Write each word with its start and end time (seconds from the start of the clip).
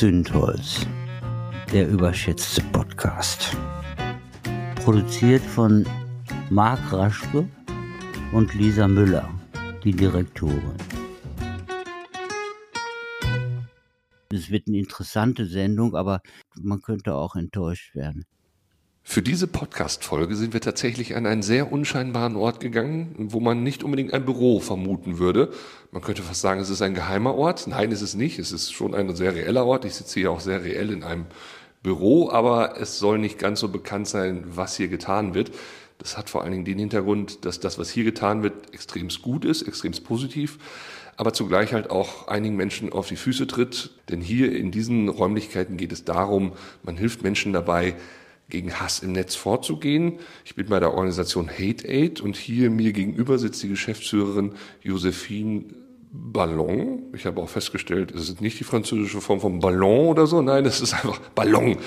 Zündholz, 0.00 0.86
der 1.74 1.86
überschätzte 1.86 2.62
Podcast. 2.72 3.54
Produziert 4.76 5.42
von 5.42 5.86
Marc 6.48 6.90
Raschke 6.90 7.46
und 8.32 8.54
Lisa 8.54 8.88
Müller, 8.88 9.28
die 9.84 9.92
Direktorin. 9.92 10.72
Es 14.32 14.50
wird 14.50 14.68
eine 14.68 14.78
interessante 14.78 15.44
Sendung, 15.44 15.94
aber 15.94 16.22
man 16.58 16.80
könnte 16.80 17.14
auch 17.14 17.36
enttäuscht 17.36 17.94
werden. 17.94 18.24
Für 19.10 19.22
diese 19.22 19.48
Podcast-Folge 19.48 20.36
sind 20.36 20.52
wir 20.52 20.60
tatsächlich 20.60 21.16
an 21.16 21.26
einen 21.26 21.42
sehr 21.42 21.72
unscheinbaren 21.72 22.36
Ort 22.36 22.60
gegangen, 22.60 23.12
wo 23.18 23.40
man 23.40 23.64
nicht 23.64 23.82
unbedingt 23.82 24.14
ein 24.14 24.24
Büro 24.24 24.60
vermuten 24.60 25.18
würde. 25.18 25.50
Man 25.90 26.00
könnte 26.00 26.22
fast 26.22 26.42
sagen, 26.42 26.60
es 26.60 26.70
ist 26.70 26.80
ein 26.80 26.94
geheimer 26.94 27.34
Ort. 27.34 27.66
Nein, 27.66 27.90
ist 27.90 28.02
es 28.02 28.14
nicht. 28.14 28.38
Es 28.38 28.52
ist 28.52 28.72
schon 28.72 28.94
ein 28.94 29.16
sehr 29.16 29.34
reeller 29.34 29.66
Ort. 29.66 29.84
Ich 29.84 29.94
sitze 29.94 30.20
hier 30.20 30.30
auch 30.30 30.38
sehr 30.38 30.62
reell 30.62 30.92
in 30.92 31.02
einem 31.02 31.26
Büro, 31.82 32.30
aber 32.30 32.80
es 32.80 33.00
soll 33.00 33.18
nicht 33.18 33.36
ganz 33.36 33.58
so 33.58 33.68
bekannt 33.68 34.06
sein, 34.06 34.44
was 34.46 34.76
hier 34.76 34.86
getan 34.86 35.34
wird. 35.34 35.50
Das 35.98 36.16
hat 36.16 36.30
vor 36.30 36.44
allen 36.44 36.52
Dingen 36.52 36.64
den 36.64 36.78
Hintergrund, 36.78 37.44
dass 37.44 37.58
das, 37.58 37.80
was 37.80 37.90
hier 37.90 38.04
getan 38.04 38.44
wird, 38.44 38.72
extremst 38.72 39.22
gut 39.22 39.44
ist, 39.44 39.62
extremst 39.62 40.04
positiv, 40.04 40.58
aber 41.16 41.32
zugleich 41.32 41.72
halt 41.72 41.90
auch 41.90 42.28
einigen 42.28 42.54
Menschen 42.54 42.92
auf 42.92 43.08
die 43.08 43.16
Füße 43.16 43.48
tritt. 43.48 43.90
Denn 44.08 44.20
hier 44.20 44.52
in 44.52 44.70
diesen 44.70 45.08
Räumlichkeiten 45.08 45.76
geht 45.76 45.90
es 45.90 46.04
darum, 46.04 46.52
man 46.84 46.96
hilft 46.96 47.24
Menschen 47.24 47.52
dabei, 47.52 47.96
gegen 48.50 48.74
Hass 48.74 49.00
im 49.00 49.12
Netz 49.12 49.34
vorzugehen. 49.34 50.18
Ich 50.44 50.54
bin 50.54 50.66
bei 50.66 50.80
der 50.80 50.90
Organisation 50.90 51.48
Hate 51.48 51.88
Aid 51.88 52.20
und 52.20 52.36
hier 52.36 52.70
mir 52.70 52.92
gegenüber 52.92 53.38
sitzt 53.38 53.62
die 53.62 53.68
Geschäftsführerin 53.68 54.52
Josephine 54.82 55.64
Ballon. 56.12 57.04
Ich 57.14 57.24
habe 57.24 57.40
auch 57.40 57.48
festgestellt, 57.48 58.12
es 58.12 58.28
ist 58.28 58.40
nicht 58.40 58.58
die 58.58 58.64
französische 58.64 59.20
Form 59.20 59.40
von 59.40 59.60
Ballon 59.60 60.08
oder 60.08 60.26
so, 60.26 60.42
nein, 60.42 60.66
es 60.66 60.80
ist 60.80 60.92
einfach 60.92 61.18
Ballon. 61.34 61.78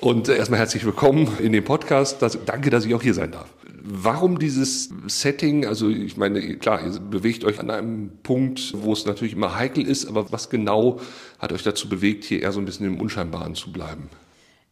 Und 0.00 0.28
erstmal 0.28 0.60
herzlich 0.60 0.84
willkommen 0.84 1.28
in 1.38 1.52
dem 1.52 1.64
Podcast. 1.64 2.20
Das, 2.20 2.38
danke, 2.44 2.70
dass 2.70 2.84
ich 2.84 2.94
auch 2.94 3.02
hier 3.02 3.14
sein 3.14 3.32
darf. 3.32 3.52
Warum 3.82 4.38
dieses 4.38 4.90
Setting? 5.06 5.64
Also 5.64 5.88
ich 5.88 6.16
meine, 6.16 6.56
klar, 6.56 6.84
ihr 6.84 6.98
bewegt 6.98 7.44
euch 7.44 7.60
an 7.60 7.70
einem 7.70 8.10
Punkt, 8.22 8.74
wo 8.76 8.92
es 8.92 9.06
natürlich 9.06 9.34
immer 9.34 9.56
heikel 9.56 9.86
ist, 9.86 10.06
aber 10.06 10.32
was 10.32 10.50
genau 10.50 11.00
hat 11.38 11.52
euch 11.52 11.62
dazu 11.62 11.88
bewegt, 11.88 12.24
hier 12.24 12.42
eher 12.42 12.52
so 12.52 12.60
ein 12.60 12.64
bisschen 12.64 12.86
im 12.86 13.00
Unscheinbaren 13.00 13.54
zu 13.54 13.72
bleiben? 13.72 14.08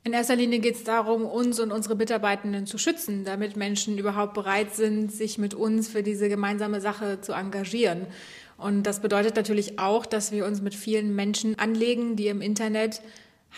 In 0.07 0.13
erster 0.13 0.37
Linie 0.37 0.59
geht 0.59 0.75
es 0.75 0.85
darum, 0.85 1.25
uns 1.25 1.59
und 1.59 1.73
unsere 1.73 1.97
Mitarbeitenden 1.97 2.67
zu 2.67 2.77
schützen, 2.77 3.25
damit 3.25 3.57
Menschen 3.57 3.97
überhaupt 3.97 4.35
bereit 4.35 4.75
sind, 4.75 5.11
sich 5.11 5.39
mit 5.39 5.55
uns 5.55 5.89
für 5.89 6.03
diese 6.03 6.29
gemeinsame 6.29 6.83
Sache 6.83 7.23
zu 7.23 7.33
engagieren. 7.33 8.07
Und 8.59 8.83
das 8.83 9.01
bedeutet 9.01 9.35
natürlich 9.35 9.79
auch, 9.79 10.05
dass 10.05 10.31
wir 10.31 10.45
uns 10.45 10.61
mit 10.61 10.75
vielen 10.75 11.17
Menschen 11.17 11.59
anlegen, 11.59 12.17
die 12.17 12.29
im 12.29 12.43
Internet 12.43 13.01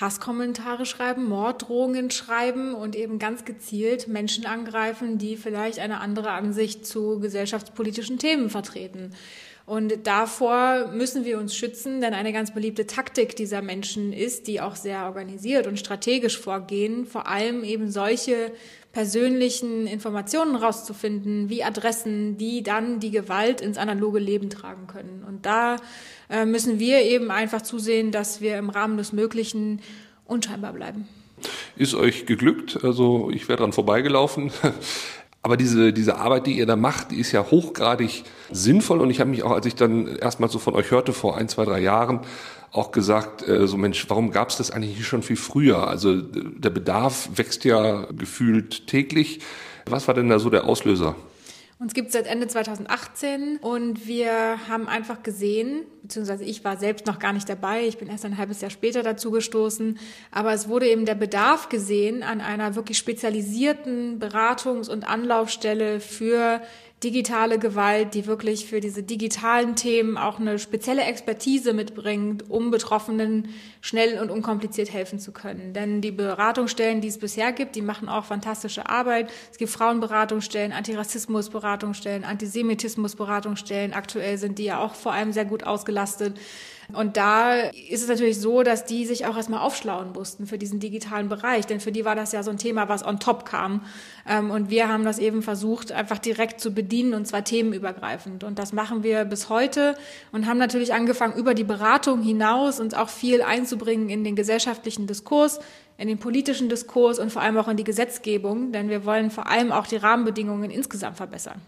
Hasskommentare 0.00 0.86
schreiben, 0.86 1.28
Morddrohungen 1.28 2.12
schreiben 2.12 2.74
und 2.74 2.94
eben 2.94 3.18
ganz 3.18 3.44
gezielt 3.44 4.06
Menschen 4.06 4.46
angreifen, 4.46 5.18
die 5.18 5.36
vielleicht 5.36 5.80
eine 5.80 6.00
andere 6.00 6.30
Ansicht 6.30 6.86
zu 6.86 7.18
gesellschaftspolitischen 7.18 8.18
Themen 8.18 8.50
vertreten. 8.50 9.12
Und 9.66 10.06
davor 10.06 10.92
müssen 10.94 11.24
wir 11.24 11.38
uns 11.38 11.56
schützen, 11.56 12.00
denn 12.00 12.14
eine 12.14 12.32
ganz 12.32 12.54
beliebte 12.54 12.86
Taktik 12.86 13.34
dieser 13.34 13.62
Menschen 13.62 14.12
ist, 14.12 14.46
die 14.46 14.60
auch 14.60 14.76
sehr 14.76 15.06
organisiert 15.06 15.66
und 15.66 15.76
strategisch 15.76 16.38
vorgehen, 16.38 17.04
vor 17.04 17.26
allem 17.26 17.64
eben 17.64 17.90
solche 17.90 18.52
persönlichen 18.92 19.88
Informationen 19.88 20.54
rauszufinden, 20.54 21.50
wie 21.50 21.64
Adressen, 21.64 22.38
die 22.38 22.62
dann 22.62 23.00
die 23.00 23.10
Gewalt 23.10 23.60
ins 23.60 23.76
analoge 23.76 24.20
Leben 24.20 24.50
tragen 24.50 24.86
können. 24.86 25.24
Und 25.26 25.44
da 25.44 25.76
äh, 26.30 26.46
müssen 26.46 26.78
wir 26.78 27.02
eben 27.02 27.32
einfach 27.32 27.60
zusehen, 27.60 28.12
dass 28.12 28.40
wir 28.40 28.58
im 28.58 28.70
Rahmen 28.70 28.96
des 28.96 29.12
Möglichen 29.12 29.80
unscheinbar 30.26 30.72
bleiben. 30.72 31.08
Ist 31.76 31.94
euch 31.94 32.24
geglückt? 32.24 32.78
Also 32.84 33.30
ich 33.32 33.48
wäre 33.48 33.58
dran 33.58 33.72
vorbeigelaufen. 33.72 34.52
Aber 35.46 35.56
diese, 35.56 35.92
diese 35.92 36.16
Arbeit, 36.16 36.48
die 36.48 36.58
ihr 36.58 36.66
da 36.66 36.74
macht, 36.74 37.12
die 37.12 37.20
ist 37.20 37.30
ja 37.30 37.40
hochgradig 37.48 38.24
sinnvoll. 38.50 39.00
Und 39.00 39.10
ich 39.10 39.20
habe 39.20 39.30
mich 39.30 39.44
auch, 39.44 39.52
als 39.52 39.64
ich 39.64 39.76
dann 39.76 40.08
erstmal 40.16 40.50
so 40.50 40.58
von 40.58 40.74
euch 40.74 40.90
hörte 40.90 41.12
vor 41.12 41.36
ein, 41.36 41.48
zwei, 41.48 41.64
drei 41.64 41.78
Jahren, 41.78 42.18
auch 42.72 42.90
gesagt, 42.90 43.46
äh, 43.46 43.68
so 43.68 43.76
Mensch, 43.76 44.06
warum 44.08 44.32
gab 44.32 44.48
es 44.48 44.56
das 44.56 44.72
eigentlich 44.72 45.06
schon 45.06 45.22
viel 45.22 45.36
früher? 45.36 45.86
Also 45.86 46.20
der 46.20 46.70
Bedarf 46.70 47.28
wächst 47.36 47.64
ja 47.64 48.06
gefühlt 48.10 48.88
täglich. 48.88 49.38
Was 49.88 50.08
war 50.08 50.16
denn 50.16 50.28
da 50.28 50.40
so 50.40 50.50
der 50.50 50.64
Auslöser? 50.64 51.14
Uns 51.78 51.92
gibt 51.92 52.06
es 52.06 52.14
seit 52.14 52.26
Ende 52.26 52.48
2018 52.48 53.58
und 53.58 54.06
wir 54.06 54.66
haben 54.66 54.88
einfach 54.88 55.22
gesehen, 55.22 55.82
beziehungsweise 56.00 56.42
ich 56.42 56.64
war 56.64 56.78
selbst 56.78 57.06
noch 57.06 57.18
gar 57.18 57.34
nicht 57.34 57.50
dabei, 57.50 57.86
ich 57.86 57.98
bin 57.98 58.08
erst 58.08 58.24
ein 58.24 58.38
halbes 58.38 58.62
Jahr 58.62 58.70
später 58.70 59.02
dazu 59.02 59.30
gestoßen, 59.30 59.98
aber 60.30 60.54
es 60.54 60.70
wurde 60.70 60.88
eben 60.88 61.04
der 61.04 61.16
Bedarf 61.16 61.68
gesehen 61.68 62.22
an 62.22 62.40
einer 62.40 62.76
wirklich 62.76 62.96
spezialisierten 62.96 64.18
Beratungs- 64.18 64.88
und 64.88 65.06
Anlaufstelle 65.06 66.00
für 66.00 66.62
digitale 67.06 67.60
Gewalt, 67.60 68.14
die 68.14 68.26
wirklich 68.26 68.66
für 68.66 68.80
diese 68.80 69.04
digitalen 69.04 69.76
Themen 69.76 70.16
auch 70.16 70.40
eine 70.40 70.58
spezielle 70.58 71.04
Expertise 71.04 71.72
mitbringt, 71.72 72.50
um 72.50 72.72
Betroffenen 72.72 73.50
schnell 73.80 74.18
und 74.18 74.28
unkompliziert 74.28 74.92
helfen 74.92 75.20
zu 75.20 75.30
können. 75.30 75.72
Denn 75.72 76.00
die 76.00 76.10
Beratungsstellen, 76.10 77.00
die 77.00 77.06
es 77.06 77.18
bisher 77.18 77.52
gibt, 77.52 77.76
die 77.76 77.80
machen 77.80 78.08
auch 78.08 78.24
fantastische 78.24 78.88
Arbeit. 78.88 79.30
Es 79.52 79.58
gibt 79.58 79.70
Frauenberatungsstellen, 79.70 80.72
Antirassismusberatungsstellen, 80.72 82.24
Antisemitismusberatungsstellen. 82.24 83.92
Aktuell 83.92 84.36
sind 84.36 84.58
die 84.58 84.64
ja 84.64 84.80
auch 84.80 84.96
vor 84.96 85.12
allem 85.12 85.30
sehr 85.32 85.44
gut 85.44 85.62
ausgelastet. 85.62 86.36
Und 86.92 87.16
da 87.16 87.54
ist 87.54 88.02
es 88.02 88.08
natürlich 88.08 88.40
so, 88.40 88.62
dass 88.62 88.84
die 88.84 89.06
sich 89.06 89.26
auch 89.26 89.36
erstmal 89.36 89.60
aufschlauen 89.60 90.12
mussten 90.12 90.46
für 90.46 90.58
diesen 90.58 90.78
digitalen 90.78 91.28
Bereich, 91.28 91.66
denn 91.66 91.80
für 91.80 91.92
die 91.92 92.04
war 92.04 92.14
das 92.14 92.32
ja 92.32 92.42
so 92.42 92.50
ein 92.50 92.58
Thema, 92.58 92.88
was 92.88 93.04
on 93.04 93.18
top 93.18 93.44
kam. 93.44 93.84
Ähm, 94.28 94.50
und 94.50 94.70
wir 94.70 94.88
haben 94.88 95.04
das 95.04 95.18
eben 95.18 95.42
versucht, 95.42 95.92
einfach 95.92 96.18
direkt 96.18 96.60
zu 96.60 96.72
bedienen 96.72 97.14
und 97.14 97.26
zwar 97.26 97.44
themenübergreifend. 97.44 98.44
Und 98.44 98.58
das 98.58 98.72
machen 98.72 99.02
wir 99.02 99.24
bis 99.24 99.48
heute 99.48 99.96
und 100.32 100.46
haben 100.46 100.58
natürlich 100.58 100.94
angefangen, 100.94 101.36
über 101.36 101.54
die 101.54 101.64
Beratung 101.64 102.22
hinaus 102.22 102.78
uns 102.78 102.94
auch 102.94 103.08
viel 103.08 103.42
einzubringen 103.42 104.08
in 104.08 104.22
den 104.22 104.36
gesellschaftlichen 104.36 105.06
Diskurs, 105.06 105.58
in 105.98 106.08
den 106.08 106.18
politischen 106.18 106.68
Diskurs 106.68 107.18
und 107.18 107.32
vor 107.32 107.42
allem 107.42 107.56
auch 107.56 107.68
in 107.68 107.76
die 107.76 107.84
Gesetzgebung, 107.84 108.72
denn 108.72 108.90
wir 108.90 109.04
wollen 109.04 109.30
vor 109.30 109.48
allem 109.48 109.72
auch 109.72 109.86
die 109.86 109.96
Rahmenbedingungen 109.96 110.70
insgesamt 110.70 111.16
verbessern. 111.16 111.60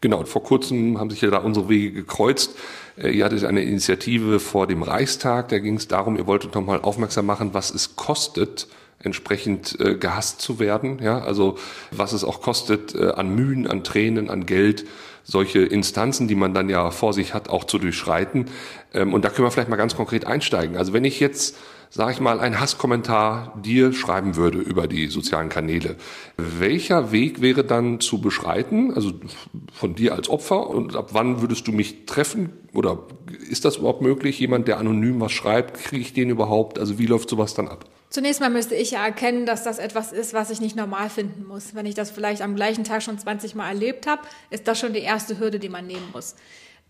Genau, 0.00 0.18
und 0.18 0.28
vor 0.28 0.42
kurzem 0.42 0.98
haben 0.98 1.10
sich 1.10 1.22
ja 1.22 1.30
da 1.30 1.38
unsere 1.38 1.68
Wege 1.68 1.92
gekreuzt. 1.92 2.56
Äh, 2.96 3.10
ihr 3.10 3.24
hattet 3.24 3.44
eine 3.44 3.62
Initiative 3.62 4.38
vor 4.38 4.66
dem 4.66 4.82
Reichstag, 4.82 5.48
da 5.48 5.58
ging 5.58 5.76
es 5.76 5.88
darum, 5.88 6.16
ihr 6.16 6.26
wolltet 6.26 6.54
nochmal 6.54 6.80
aufmerksam 6.82 7.26
machen, 7.26 7.54
was 7.54 7.72
es 7.72 7.96
kostet, 7.96 8.68
entsprechend 8.98 9.78
äh, 9.80 9.94
gehasst 9.94 10.40
zu 10.40 10.58
werden. 10.58 10.98
Ja, 11.02 11.20
also 11.20 11.56
was 11.90 12.12
es 12.12 12.24
auch 12.24 12.42
kostet 12.42 12.94
äh, 12.94 13.12
an 13.12 13.34
Mühen, 13.34 13.66
an 13.66 13.82
Tränen, 13.82 14.28
an 14.28 14.44
Geld, 14.44 14.84
solche 15.24 15.60
Instanzen, 15.60 16.28
die 16.28 16.34
man 16.34 16.52
dann 16.52 16.68
ja 16.68 16.90
vor 16.90 17.14
sich 17.14 17.32
hat, 17.32 17.48
auch 17.48 17.64
zu 17.64 17.78
durchschreiten. 17.78 18.46
Ähm, 18.92 19.14
und 19.14 19.24
da 19.24 19.30
können 19.30 19.46
wir 19.46 19.50
vielleicht 19.50 19.70
mal 19.70 19.76
ganz 19.76 19.96
konkret 19.96 20.26
einsteigen. 20.26 20.76
Also 20.76 20.92
wenn 20.92 21.04
ich 21.04 21.18
jetzt 21.20 21.56
sage 21.90 22.12
ich 22.12 22.20
mal, 22.20 22.40
einen 22.40 22.60
Hasskommentar 22.60 23.60
dir 23.62 23.92
schreiben 23.92 24.36
würde 24.36 24.58
über 24.58 24.86
die 24.86 25.08
sozialen 25.08 25.48
Kanäle, 25.48 25.96
welcher 26.36 27.12
Weg 27.12 27.40
wäre 27.40 27.64
dann 27.64 28.00
zu 28.00 28.20
beschreiten, 28.20 28.92
also 28.94 29.12
von 29.72 29.94
dir 29.94 30.14
als 30.14 30.28
Opfer 30.28 30.68
und 30.68 30.96
ab 30.96 31.10
wann 31.12 31.40
würdest 31.40 31.66
du 31.66 31.72
mich 31.72 32.06
treffen 32.06 32.52
oder 32.72 32.98
ist 33.48 33.64
das 33.64 33.76
überhaupt 33.76 34.02
möglich? 34.02 34.38
Jemand, 34.40 34.68
der 34.68 34.78
anonym 34.78 35.20
was 35.20 35.32
schreibt, 35.32 35.84
kriege 35.84 36.02
ich 36.02 36.12
den 36.12 36.30
überhaupt? 36.30 36.78
Also 36.78 36.98
wie 36.98 37.06
läuft 37.06 37.30
sowas 37.30 37.54
dann 37.54 37.68
ab? 37.68 37.84
Zunächst 38.10 38.40
mal 38.40 38.50
müsste 38.50 38.76
ich 38.76 38.92
ja 38.92 39.04
erkennen, 39.04 39.44
dass 39.44 39.64
das 39.64 39.78
etwas 39.78 40.12
ist, 40.12 40.34
was 40.34 40.50
ich 40.50 40.60
nicht 40.60 40.76
normal 40.76 41.10
finden 41.10 41.46
muss. 41.46 41.74
Wenn 41.74 41.86
ich 41.86 41.96
das 41.96 42.10
vielleicht 42.12 42.42
am 42.42 42.54
gleichen 42.54 42.84
Tag 42.84 43.02
schon 43.02 43.18
20 43.18 43.56
Mal 43.56 43.68
erlebt 43.68 44.06
habe, 44.06 44.22
ist 44.50 44.68
das 44.68 44.78
schon 44.78 44.92
die 44.92 45.00
erste 45.00 45.38
Hürde, 45.38 45.58
die 45.58 45.68
man 45.68 45.86
nehmen 45.86 46.08
muss 46.12 46.36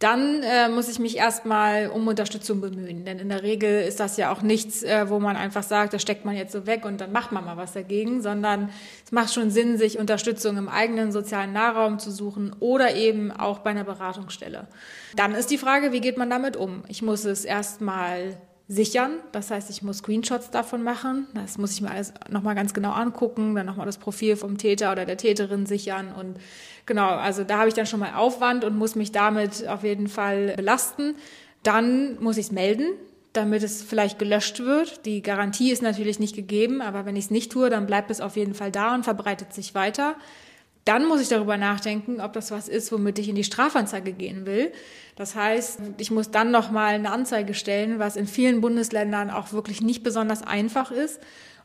dann 0.00 0.42
äh, 0.42 0.68
muss 0.68 0.88
ich 0.88 0.98
mich 0.98 1.16
erstmal 1.16 1.88
um 1.88 2.06
Unterstützung 2.08 2.60
bemühen. 2.60 3.04
Denn 3.04 3.18
in 3.18 3.28
der 3.28 3.42
Regel 3.42 3.82
ist 3.82 4.00
das 4.00 4.16
ja 4.16 4.32
auch 4.32 4.42
nichts, 4.42 4.82
äh, 4.82 5.08
wo 5.08 5.20
man 5.20 5.36
einfach 5.36 5.62
sagt, 5.62 5.94
das 5.94 6.02
steckt 6.02 6.24
man 6.24 6.36
jetzt 6.36 6.52
so 6.52 6.66
weg 6.66 6.84
und 6.84 7.00
dann 7.00 7.12
macht 7.12 7.32
man 7.32 7.44
mal 7.44 7.56
was 7.56 7.72
dagegen, 7.72 8.20
sondern 8.20 8.70
es 9.04 9.12
macht 9.12 9.32
schon 9.32 9.50
Sinn, 9.50 9.78
sich 9.78 9.98
Unterstützung 9.98 10.56
im 10.56 10.68
eigenen 10.68 11.12
sozialen 11.12 11.52
Nahraum 11.52 11.98
zu 11.98 12.10
suchen 12.10 12.54
oder 12.58 12.94
eben 12.94 13.30
auch 13.30 13.60
bei 13.60 13.70
einer 13.70 13.84
Beratungsstelle. 13.84 14.66
Dann 15.14 15.34
ist 15.34 15.50
die 15.50 15.58
Frage, 15.58 15.92
wie 15.92 16.00
geht 16.00 16.18
man 16.18 16.28
damit 16.28 16.56
um? 16.56 16.82
Ich 16.88 17.00
muss 17.00 17.24
es 17.24 17.44
erstmal 17.44 18.36
sichern. 18.68 19.18
Das 19.32 19.50
heißt, 19.50 19.68
ich 19.70 19.82
muss 19.82 19.98
Screenshots 19.98 20.50
davon 20.50 20.82
machen. 20.82 21.26
Das 21.34 21.58
muss 21.58 21.72
ich 21.72 21.82
mir 21.82 21.90
alles 21.90 22.14
nochmal 22.30 22.54
ganz 22.54 22.72
genau 22.72 22.92
angucken, 22.92 23.54
dann 23.54 23.66
nochmal 23.66 23.86
das 23.86 23.98
Profil 23.98 24.36
vom 24.36 24.56
Täter 24.56 24.92
oder 24.92 25.04
der 25.04 25.16
Täterin 25.16 25.66
sichern. 25.66 26.12
Und 26.12 26.38
genau, 26.86 27.08
also 27.08 27.44
da 27.44 27.58
habe 27.58 27.68
ich 27.68 27.74
dann 27.74 27.86
schon 27.86 28.00
mal 28.00 28.14
Aufwand 28.14 28.64
und 28.64 28.76
muss 28.76 28.94
mich 28.94 29.12
damit 29.12 29.66
auf 29.68 29.84
jeden 29.84 30.08
Fall 30.08 30.54
belasten. 30.56 31.16
Dann 31.62 32.22
muss 32.22 32.38
ich 32.38 32.46
es 32.46 32.52
melden, 32.52 32.86
damit 33.34 33.62
es 33.62 33.82
vielleicht 33.82 34.18
gelöscht 34.18 34.60
wird. 34.60 35.04
Die 35.04 35.20
Garantie 35.20 35.70
ist 35.70 35.82
natürlich 35.82 36.18
nicht 36.18 36.34
gegeben, 36.34 36.80
aber 36.80 37.04
wenn 37.04 37.16
ich 37.16 37.26
es 37.26 37.30
nicht 37.30 37.52
tue, 37.52 37.68
dann 37.68 37.86
bleibt 37.86 38.10
es 38.10 38.20
auf 38.20 38.36
jeden 38.36 38.54
Fall 38.54 38.70
da 38.70 38.94
und 38.94 39.04
verbreitet 39.04 39.52
sich 39.52 39.74
weiter. 39.74 40.16
Dann 40.84 41.06
muss 41.06 41.20
ich 41.20 41.28
darüber 41.28 41.56
nachdenken, 41.56 42.20
ob 42.20 42.34
das 42.34 42.50
was 42.50 42.68
ist, 42.68 42.92
womit 42.92 43.18
ich 43.18 43.28
in 43.28 43.34
die 43.34 43.44
Strafanzeige 43.44 44.12
gehen 44.12 44.44
will. 44.44 44.70
Das 45.16 45.34
heißt, 45.34 45.80
ich 45.98 46.10
muss 46.10 46.30
dann 46.30 46.50
nochmal 46.50 46.94
eine 46.94 47.10
Anzeige 47.10 47.54
stellen, 47.54 47.98
was 47.98 48.16
in 48.16 48.26
vielen 48.26 48.60
Bundesländern 48.60 49.30
auch 49.30 49.52
wirklich 49.52 49.80
nicht 49.80 50.02
besonders 50.02 50.42
einfach 50.42 50.90
ist. 50.90 51.20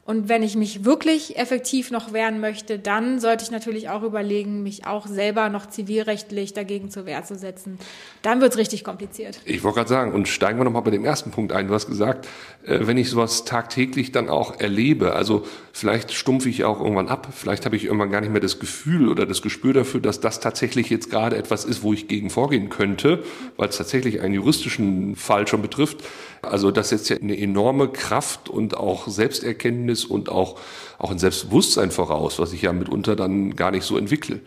Und 0.09 0.27
wenn 0.27 0.41
ich 0.41 0.55
mich 0.55 0.85
wirklich 0.85 1.37
effektiv 1.37 1.91
noch 1.91 2.13
wehren 2.13 2.39
möchte, 2.39 2.79
dann 2.79 3.19
sollte 3.19 3.43
ich 3.43 3.51
natürlich 3.51 3.89
auch 3.89 4.01
überlegen, 4.01 4.63
mich 4.63 4.87
auch 4.87 5.05
selber 5.05 5.49
noch 5.49 5.67
zivilrechtlich 5.67 6.53
dagegen 6.53 6.89
zur 6.89 7.05
Wehr 7.05 7.23
zu 7.25 7.35
setzen. 7.35 7.77
Dann 8.23 8.41
wird 8.41 8.53
es 8.53 8.57
richtig 8.57 8.83
kompliziert. 8.83 9.39
Ich 9.45 9.63
wollte 9.63 9.75
gerade 9.75 9.89
sagen, 9.89 10.13
und 10.13 10.27
steigen 10.27 10.57
wir 10.57 10.63
nochmal 10.63 10.81
bei 10.81 10.89
dem 10.89 11.05
ersten 11.05 11.29
Punkt 11.29 11.51
ein. 11.51 11.67
Du 11.67 11.75
hast 11.75 11.85
gesagt, 11.85 12.27
äh, 12.65 12.87
wenn 12.87 12.97
ich 12.97 13.11
sowas 13.11 13.45
tagtäglich 13.45 14.11
dann 14.11 14.29
auch 14.29 14.59
erlebe, 14.59 15.13
also 15.13 15.45
vielleicht 15.73 16.11
stumpfe 16.11 16.49
ich 16.49 16.63
auch 16.63 16.79
irgendwann 16.79 17.07
ab, 17.07 17.27
vielleicht 17.31 17.67
habe 17.67 17.75
ich 17.75 17.85
irgendwann 17.85 18.09
gar 18.09 18.21
nicht 18.21 18.31
mehr 18.31 18.41
das 18.41 18.57
Gefühl 18.57 19.09
oder 19.09 19.27
das 19.27 19.43
Gespür 19.43 19.73
dafür, 19.73 20.01
dass 20.01 20.19
das 20.19 20.39
tatsächlich 20.39 20.89
jetzt 20.89 21.11
gerade 21.11 21.37
etwas 21.37 21.65
ist, 21.65 21.83
wo 21.83 21.93
ich 21.93 22.07
gegen 22.07 22.31
vorgehen 22.31 22.69
könnte, 22.69 23.23
weil 23.57 23.69
es 23.69 23.77
tatsächlich 23.77 24.21
einen 24.21 24.33
juristischen 24.33 25.15
Fall 25.15 25.47
schon 25.47 25.61
betrifft. 25.61 26.03
Also 26.41 26.71
das 26.71 26.89
setzt 26.89 27.09
ja 27.09 27.17
eine 27.17 27.37
enorme 27.37 27.89
Kraft 27.89 28.49
und 28.49 28.75
auch 28.75 29.07
Selbsterkenntnis 29.07 30.05
und 30.05 30.29
auch, 30.29 30.59
auch 30.97 31.11
ein 31.11 31.19
Selbstbewusstsein 31.19 31.91
voraus, 31.91 32.39
was 32.39 32.53
ich 32.53 32.61
ja 32.61 32.73
mitunter 32.73 33.15
dann 33.15 33.55
gar 33.55 33.71
nicht 33.71 33.83
so 33.83 33.97
entwickle. 33.97 34.39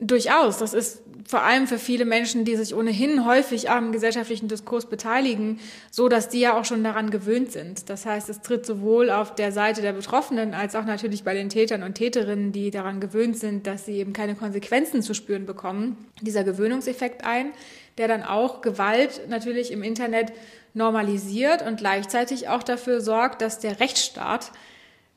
Durchaus. 0.00 0.58
Das 0.58 0.74
ist 0.74 1.02
vor 1.28 1.42
allem 1.42 1.66
für 1.66 1.78
viele 1.78 2.06
Menschen, 2.06 2.46
die 2.46 2.56
sich 2.56 2.74
ohnehin 2.74 3.26
häufig 3.26 3.68
am 3.68 3.92
gesellschaftlichen 3.92 4.48
Diskurs 4.48 4.86
beteiligen, 4.86 5.60
so 5.90 6.08
dass 6.08 6.30
die 6.30 6.40
ja 6.40 6.58
auch 6.58 6.64
schon 6.64 6.82
daran 6.82 7.10
gewöhnt 7.10 7.52
sind. 7.52 7.90
Das 7.90 8.06
heißt, 8.06 8.30
es 8.30 8.40
tritt 8.40 8.64
sowohl 8.64 9.10
auf 9.10 9.34
der 9.34 9.52
Seite 9.52 9.82
der 9.82 9.92
Betroffenen 9.92 10.54
als 10.54 10.74
auch 10.74 10.86
natürlich 10.86 11.24
bei 11.24 11.34
den 11.34 11.50
Tätern 11.50 11.82
und 11.82 11.96
Täterinnen, 11.96 12.52
die 12.52 12.70
daran 12.70 12.98
gewöhnt 12.98 13.36
sind, 13.36 13.66
dass 13.66 13.84
sie 13.84 13.98
eben 13.98 14.14
keine 14.14 14.36
Konsequenzen 14.36 15.02
zu 15.02 15.12
spüren 15.12 15.44
bekommen, 15.44 15.98
dieser 16.22 16.44
Gewöhnungseffekt 16.44 17.26
ein, 17.26 17.52
der 17.98 18.08
dann 18.08 18.22
auch 18.22 18.62
Gewalt 18.62 19.28
natürlich 19.28 19.70
im 19.70 19.82
Internet 19.82 20.32
normalisiert 20.72 21.60
und 21.60 21.76
gleichzeitig 21.76 22.48
auch 22.48 22.62
dafür 22.62 23.02
sorgt, 23.02 23.42
dass 23.42 23.58
der 23.58 23.80
Rechtsstaat 23.80 24.50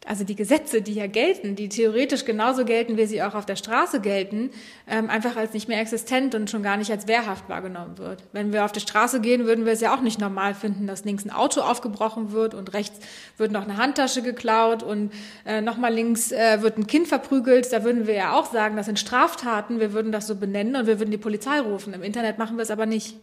also 0.07 0.24
die 0.24 0.36
Gesetze, 0.36 0.81
die 0.81 0.95
ja 0.95 1.06
gelten, 1.06 1.56
die 1.56 1.69
theoretisch 1.69 2.25
genauso 2.25 2.65
gelten, 2.65 2.98
wie 2.98 3.06
sie 3.06 3.21
auch 3.21 3.36
auf 3.36 3.45
der 3.45 3.56
Straße 3.56 4.01
gelten, 4.01 4.50
ähm, 4.89 5.12
einfach 5.12 5.36
als 5.36 5.53
nicht 5.53 5.68
mehr 5.68 5.80
existent 5.80 6.33
und 6.33 6.50
schon 6.50 6.63
gar 6.63 6.75
nicht 6.77 6.89
als 6.89 7.07
wehrhaft 7.07 7.48
wahrgenommen 7.50 8.00
wird. 8.00 8.24
Wenn 8.33 8.51
wir 8.51 8.65
auf 8.65 8.71
die 8.71 8.80
Straße 8.80 9.21
gehen, 9.21 9.45
würden 9.45 9.65
wir 9.65 9.74
es 9.74 9.81
ja 9.81 9.95
auch 9.95 10.01
nicht 10.01 10.19
normal 10.19 10.56
finden, 10.56 10.88
dass 10.88 11.06
links 11.06 11.24
ein 11.24 11.30
Auto 11.30 11.62
aufgebrochen 11.62 12.31
wird 12.31 12.56
und 12.56 12.74
rechts 12.74 13.00
wird 13.38 13.51
noch 13.51 13.62
eine 13.62 13.77
Handtasche 13.77 14.24
geklaut 14.24 14.81
und 14.81 15.12
äh, 15.45 15.62
nochmal 15.62 15.94
links 15.94 16.31
äh, 16.31 16.63
wird 16.63 16.80
ein 16.80 16.88
Kind 16.88 17.07
verprügelt. 17.07 17.71
Da 17.71 17.83
würden 17.83 18.07
wir 18.07 18.15
ja 18.15 18.33
auch 18.33 18.51
sagen, 18.51 18.77
das 18.77 18.88
sind 18.88 18.98
Straftaten, 18.98 19.80
wir 19.80 19.94
würden 19.94 20.12
das 20.12 20.25
so 20.25 20.36
benennen 20.36 20.75
und 20.77 20.88
wir 20.88 21.00
würden 21.00 21.12
die 21.12 21.19
Polizei 21.19 21.59
rufen. 21.59 21.94
Im 21.94 22.01
Internet 22.01 22.39
machen 22.39 22.57
wir 22.57 22.63
es 22.63 22.71
aber 22.71 22.88
nicht. 22.88 23.18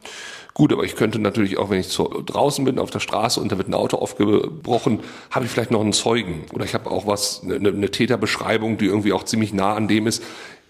Gut, 0.55 0.73
aber 0.73 0.85
ich 0.85 0.95
könnte 0.95 1.19
natürlich 1.19 1.59
auch, 1.59 1.71
wenn 1.71 1.81
ich 1.81 1.89
zu, 1.89 2.05
draußen 2.05 2.65
bin 2.65 2.79
auf 2.79 2.91
der 2.91 3.01
Straße 3.01 3.41
und 3.41 3.51
da 3.51 3.59
wird 3.59 3.69
ein 3.69 3.75
Auto 3.75 3.97
aufgebrochen, 3.97 5.01
habe 5.33 5.45
ich 5.45 5.51
vielleicht 5.51 5.73
noch 5.73 5.81
einen 5.81 5.93
Zeugen 5.93 6.47
oder 6.53 6.68
ich 6.69 6.75
habe 6.75 6.91
auch 6.91 7.07
was, 7.07 7.43
eine, 7.43 7.71
eine 7.71 7.91
Täterbeschreibung, 7.91 8.79
die 8.79 8.87
irgendwie 8.87 9.13
auch 9.13 9.25
ziemlich 9.25 9.53
nah 9.53 9.75
an 9.75 9.89
dem 9.89 10.07
ist. 10.07 10.23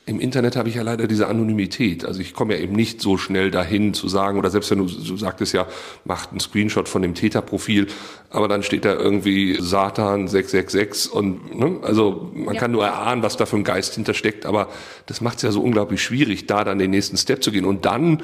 Im 0.07 0.21
Internet 0.21 0.57
habe 0.57 0.71
ich 0.71 0.77
ja 0.77 0.83
leider 0.83 1.07
diese 1.07 1.27
Anonymität. 1.27 2.07
Also 2.07 2.21
ich 2.21 2.33
komme 2.33 2.55
ja 2.55 2.61
eben 2.61 2.75
nicht 2.75 3.03
so 3.03 3.19
schnell 3.19 3.51
dahin 3.51 3.93
zu 3.93 4.09
sagen, 4.09 4.39
oder 4.39 4.49
selbst 4.49 4.71
wenn 4.71 4.79
du, 4.79 4.87
du 4.87 5.17
sagtest 5.19 5.53
ja, 5.53 5.67
macht 6.05 6.31
einen 6.31 6.41
Screenshot 6.41 6.89
von 6.89 7.03
dem 7.03 7.15
Täterprofil, 7.15 7.89
aber 8.31 8.49
dann 8.49 8.63
steht 8.63 8.87
da 8.87 8.95
irgendwie 8.95 9.59
Satan 9.61 10.27
666 10.27 11.13
und 11.13 11.55
ne, 11.55 11.81
also 11.83 12.31
man 12.35 12.55
ja. 12.55 12.61
kann 12.61 12.71
nur 12.71 12.87
erahnen, 12.87 13.23
was 13.23 13.37
da 13.37 13.45
für 13.45 13.57
ein 13.57 13.65
Geist 13.65 13.97
hintersteckt, 13.97 14.47
aber 14.47 14.69
das 15.05 15.21
macht 15.21 15.37
es 15.39 15.43
ja 15.43 15.51
so 15.51 15.61
unglaublich 15.61 16.03
schwierig, 16.03 16.47
da 16.47 16.65
dann 16.65 16.79
den 16.79 16.91
nächsten 16.91 17.19
Step 17.19 17.43
zu 17.43 17.53
gehen. 17.53 17.67
Und 17.67 17.85
dann 17.85 18.23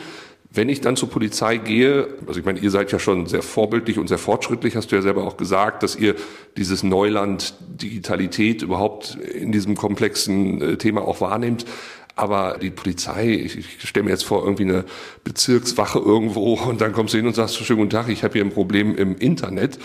wenn 0.55 0.69
ich 0.69 0.81
dann 0.81 0.97
zur 0.97 1.11
Polizei 1.11 1.57
gehe, 1.57 2.09
also 2.27 2.39
ich 2.39 2.47
meine, 2.47 2.61
ihr 2.61 2.71
seid 2.71 2.93
ja 2.93 2.99
schon 2.99 3.27
sehr 3.27 3.43
vorbildlich 3.43 3.99
und 3.99 4.09
sehr 4.09 4.19
fortschrittlich, 4.19 4.77
hast 4.77 4.93
du 4.93 4.97
ja 4.97 5.03
selber 5.03 5.25
auch 5.25 5.37
gesagt, 5.37 5.83
dass 5.83 5.97
ihr 5.97 6.15
dieses 6.57 6.85
Neuland 6.85 7.55
Digitalität 7.61 8.63
überhaupt 8.63 9.17
in 9.17 9.51
diesem 9.51 9.77
komplexen 9.77 10.63
äh, 10.63 10.77
Thema 10.77 11.03
auch 11.03 11.21
wahrnehmt. 11.21 11.65
Aber 12.17 12.59
die 12.63 12.71
Polizei, 12.71 13.31
ich, 13.33 13.59
ich 13.59 13.89
stelle 13.89 14.05
mir 14.05 14.11
jetzt 14.11 14.25
vor, 14.25 14.45
irgendwie 14.45 14.63
eine 14.63 14.85
Bezirkswache 15.25 15.99
irgendwo 15.99 16.55
und 16.55 16.81
dann 16.81 16.93
kommst 16.93 17.15
du 17.15 17.19
hin 17.19 17.27
und 17.27 17.35
sagst, 17.35 17.57
schönen 17.57 17.81
guten 17.81 17.91
Tag, 17.91 18.09
ich 18.09 18.23
habe 18.23 18.35
hier 18.35 18.45
ein 18.45 18.53
Problem 18.53 18.97
im 18.97 19.17
Internet 19.17 19.81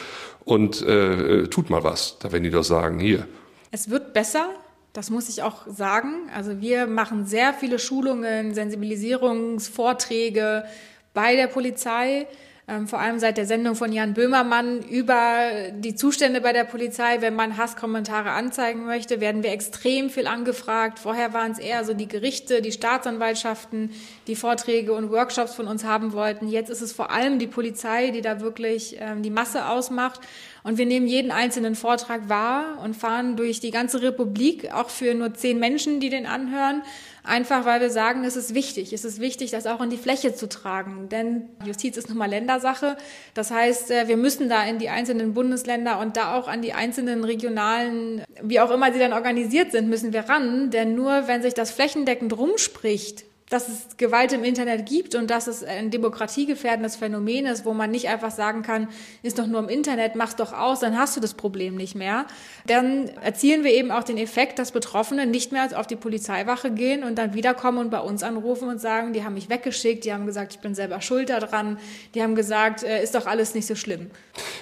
und 0.45 0.83
äh, 0.83 1.48
tut 1.48 1.72
mal 1.72 1.83
was. 1.83 2.19
Da 2.19 2.31
werden 2.31 2.44
die 2.44 2.51
doch 2.51 2.63
sagen, 2.63 3.00
hier. 3.00 3.27
Es 3.72 3.89
wird 3.89 4.13
besser, 4.13 4.50
das 4.94 5.09
muss 5.09 5.27
ich 5.30 5.44
auch 5.44 5.68
sagen. 5.68 6.30
Also 6.36 6.62
wir 6.62 6.88
machen 6.88 7.25
sehr 7.25 7.53
viele 7.53 7.80
Schulungen, 7.80 8.53
Sensibilisierungsvorträge 8.53 10.65
bei 11.13 11.36
der 11.36 11.47
Polizei, 11.47 12.27
ähm, 12.68 12.88
vor 12.88 13.00
allem 13.00 13.19
seit 13.19 13.38
der 13.38 13.47
Sendung 13.47 13.75
von 13.75 13.91
Jan 13.91 14.13
Böhmermann 14.13 14.83
über 14.83 15.71
die 15.71 15.95
Zustände 15.95 16.39
bei 16.39 16.53
der 16.53 16.65
Polizei. 16.65 17.19
Wenn 17.19 17.36
man 17.36 17.57
Hasskommentare 17.57 18.30
anzeigen 18.30 18.86
möchte, 18.86 19.19
werden 19.19 19.41
wir 19.41 19.51
extrem 19.51 20.12
viel 20.12 20.27
angefragt. 20.27 21.00
Vorher 21.00 21.33
waren 21.33 21.51
es 21.51 21.57
eher 21.57 21.83
so 21.83 21.95
die 21.95 22.07
Gerichte, 22.07 22.62
die 22.62 22.71
Staatsanwaltschaften, 22.71 23.91
die 24.27 24.36
Vorträge 24.36 24.94
und 24.94 25.12
Workshops 25.12 25.56
von 25.56 25.68
uns 25.68 25.83
haben 25.83 26.13
wollten. 26.13 26.47
Jetzt 26.47 26.69
ist 26.69 26.81
es 26.81 26.94
vor 26.94 27.09
allem 27.09 27.39
die 27.39 27.47
Polizei, 27.47 28.12
die 28.12 28.21
da 28.21 28.39
wirklich 28.39 28.97
ähm, 29.00 29.24
die 29.24 29.31
Masse 29.31 29.68
ausmacht. 29.68 30.21
Und 30.63 30.77
wir 30.77 30.85
nehmen 30.85 31.07
jeden 31.07 31.31
einzelnen 31.31 31.75
Vortrag 31.75 32.27
wahr 32.27 32.79
und 32.83 32.95
fahren 32.95 33.38
durch 33.38 33.59
die 33.59 33.71
ganze 33.71 34.01
Republik, 34.01 34.73
auch 34.73 34.89
für 34.89 35.13
nur 35.13 35.33
zehn 35.33 35.59
Menschen, 35.59 36.00
die 36.00 36.09
den 36.09 36.25
anhören. 36.25 36.81
Einfach 37.23 37.65
weil 37.65 37.81
wir 37.81 37.89
sagen, 37.89 38.23
es 38.23 38.35
ist 38.35 38.53
wichtig. 38.53 38.91
Es 38.91 39.06
ist 39.06 39.19
wichtig, 39.19 39.51
das 39.51 39.67
auch 39.67 39.81
in 39.81 39.89
die 39.89 39.97
Fläche 39.97 40.33
zu 40.33 40.50
tragen. 40.50 41.09
Denn 41.09 41.50
Justiz 41.65 41.95
ist 41.97 42.09
nun 42.09 42.17
mal 42.17 42.29
Ländersache. 42.29 42.97
Das 43.33 43.51
heißt, 43.51 43.91
äh, 43.91 44.07
wir 44.07 44.17
müssen 44.17 44.50
da 44.50 44.63
in 44.63 44.79
die 44.79 44.89
einzelnen 44.89 45.33
Bundesländer 45.33 46.00
und 46.00 46.17
da 46.17 46.35
auch 46.35 46.47
an 46.47 46.62
die 46.62 46.73
einzelnen 46.73 47.23
regionalen, 47.23 48.23
wie 48.41 48.59
auch 48.59 48.71
immer 48.71 48.91
sie 48.91 49.00
dann 49.00 49.13
organisiert 49.13 49.71
sind, 49.71 49.89
müssen 49.89 50.13
wir 50.13 50.21
ran. 50.21 50.71
Denn 50.71 50.95
nur 50.95 51.27
wenn 51.27 51.41
sich 51.41 51.53
das 51.53 51.71
flächendeckend 51.71 52.35
rumspricht, 52.38 53.25
dass 53.50 53.68
es 53.68 53.98
Gewalt 53.98 54.31
im 54.31 54.44
Internet 54.44 54.86
gibt 54.86 55.16
und 55.16 55.30
dass 55.30 55.48
es 55.48 55.63
ein 55.63 55.90
demokratiegefährdendes 55.90 56.96
Phänomen 56.96 57.48
ist, 57.48 57.66
wo 57.66 57.74
man 57.74 57.90
nicht 57.90 58.07
einfach 58.07 58.31
sagen 58.31 58.62
kann, 58.62 58.88
ist 59.24 59.40
doch 59.40 59.48
nur 59.48 59.60
im 59.60 59.69
Internet, 59.69 60.16
mach's 60.16 60.36
doch 60.36 60.54
aus, 60.54 60.80
dann 60.80 60.98
hast 60.98 61.18
du 61.18 61.22
das 61.22 61.34
Problem 61.34 61.75
nicht 61.75 61.96
mehr. 61.96 62.25
Dann 62.68 63.10
erzielen 63.22 63.63
wir 63.63 63.74
eben 63.74 63.92
auch 63.92 64.04
den 64.04 64.18
Effekt, 64.18 64.60
dass 64.60 64.72
Betroffene 64.72 65.25
nicht 65.25 65.51
mehr 65.51 65.68
auf 65.75 65.88
die 65.88 65.96
Polizeiwache 65.96 66.72
gehen 66.72 67.04
und 67.04 67.18
dann 67.18 67.34
wiederkommen 67.34 67.80
und 67.80 67.90
bei 67.90 68.00
uns 68.00 68.22
anrufen 68.22 68.69
und 68.69 68.80
sagen, 68.80 69.13
die 69.13 69.24
haben 69.24 69.34
mich 69.34 69.50
weggeschickt, 69.50 70.06
die 70.06 70.13
haben 70.13 70.28
gesagt, 70.28 70.54
ich 70.54 70.60
bin 70.60 70.75
selber 70.75 71.01
schuld 71.01 71.30
daran, 71.30 71.80
die 72.13 72.22
haben 72.22 72.36
gesagt, 72.36 72.84
äh, 72.84 73.01
ist 73.01 73.16
doch 73.16 73.25
alles 73.25 73.56
nicht 73.56 73.66
so 73.66 73.74
schlimm. 73.74 74.12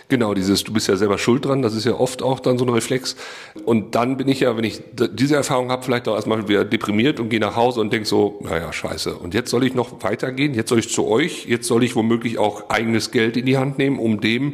Genau, 0.07 0.33
dieses, 0.33 0.63
du 0.63 0.71
bist 0.71 0.87
ja 0.87 0.95
selber 0.95 1.17
schuld 1.17 1.43
dran, 1.43 1.61
das 1.61 1.75
ist 1.75 1.85
ja 1.85 1.93
oft 1.93 2.21
auch 2.21 2.39
dann 2.39 2.57
so 2.57 2.65
ein 2.65 2.69
Reflex. 2.69 3.17
Und 3.65 3.95
dann 3.95 4.15
bin 4.15 4.29
ich 4.29 4.39
ja, 4.39 4.55
wenn 4.55 4.63
ich 4.63 4.81
diese 4.93 5.35
Erfahrung 5.35 5.71
habe, 5.71 5.83
vielleicht 5.83 6.07
auch 6.07 6.15
erstmal 6.15 6.47
wieder 6.47 6.63
deprimiert 6.63 7.19
und 7.19 7.27
gehe 7.27 7.41
nach 7.41 7.57
Hause 7.57 7.81
und 7.81 7.91
denke 7.91 8.07
so, 8.07 8.39
naja, 8.41 8.71
scheiße. 8.77 9.15
Und 9.15 9.33
jetzt 9.33 9.49
soll 9.49 9.65
ich 9.65 9.73
noch 9.73 10.03
weitergehen, 10.03 10.53
jetzt 10.53 10.69
soll 10.69 10.79
ich 10.79 10.89
zu 10.89 11.07
euch, 11.07 11.45
jetzt 11.45 11.67
soll 11.67 11.83
ich 11.83 11.95
womöglich 11.95 12.37
auch 12.37 12.69
eigenes 12.69 13.11
Geld 13.11 13.35
in 13.35 13.45
die 13.45 13.57
Hand 13.57 13.77
nehmen, 13.77 13.99
um 13.99 14.21
dem, 14.21 14.53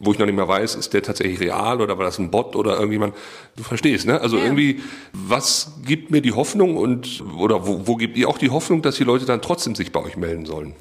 wo 0.00 0.12
ich 0.12 0.18
noch 0.18 0.26
nicht 0.26 0.36
mehr 0.36 0.48
weiß, 0.48 0.76
ist 0.76 0.92
der 0.92 1.02
tatsächlich 1.02 1.40
real 1.40 1.80
oder 1.80 1.98
war 1.98 2.04
das 2.04 2.18
ein 2.18 2.30
Bot 2.30 2.54
oder 2.54 2.74
irgendjemand, 2.74 3.14
du 3.56 3.62
verstehst, 3.62 4.06
ne? 4.06 4.20
Also 4.20 4.38
ja. 4.38 4.44
irgendwie, 4.44 4.80
was 5.12 5.72
gibt 5.84 6.10
mir 6.10 6.20
die 6.20 6.32
Hoffnung 6.32 6.76
und, 6.76 7.22
oder 7.36 7.66
wo, 7.66 7.86
wo 7.86 7.96
gibt 7.96 8.16
ihr 8.16 8.28
auch 8.28 8.38
die 8.38 8.50
Hoffnung, 8.50 8.82
dass 8.82 8.96
die 8.96 9.04
Leute 9.04 9.24
dann 9.24 9.42
trotzdem 9.42 9.74
sich 9.74 9.92
bei 9.92 10.00
euch 10.00 10.16
melden 10.16 10.46
sollen? 10.46 10.74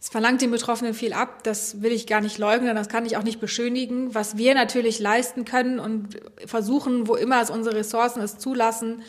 Es 0.00 0.10
verlangt 0.10 0.42
den 0.42 0.50
Betroffenen 0.50 0.92
viel 0.92 1.14
ab, 1.14 1.42
das 1.44 1.80
will 1.80 1.90
ich 1.90 2.06
gar 2.06 2.20
nicht 2.20 2.36
leugnen, 2.38 2.76
das 2.76 2.90
kann 2.90 3.06
ich 3.06 3.16
auch 3.16 3.22
nicht 3.22 3.40
beschönigen. 3.40 4.14
Was 4.14 4.36
wir 4.36 4.54
natürlich 4.54 5.00
leisten 5.00 5.46
können 5.46 5.80
und 5.80 6.20
versuchen, 6.44 7.08
wo 7.08 7.16
immer 7.16 7.40
es 7.40 7.48
unsere 7.48 7.76
Ressourcen 7.76 8.20
es 8.20 8.36
zulassen, 8.36 9.02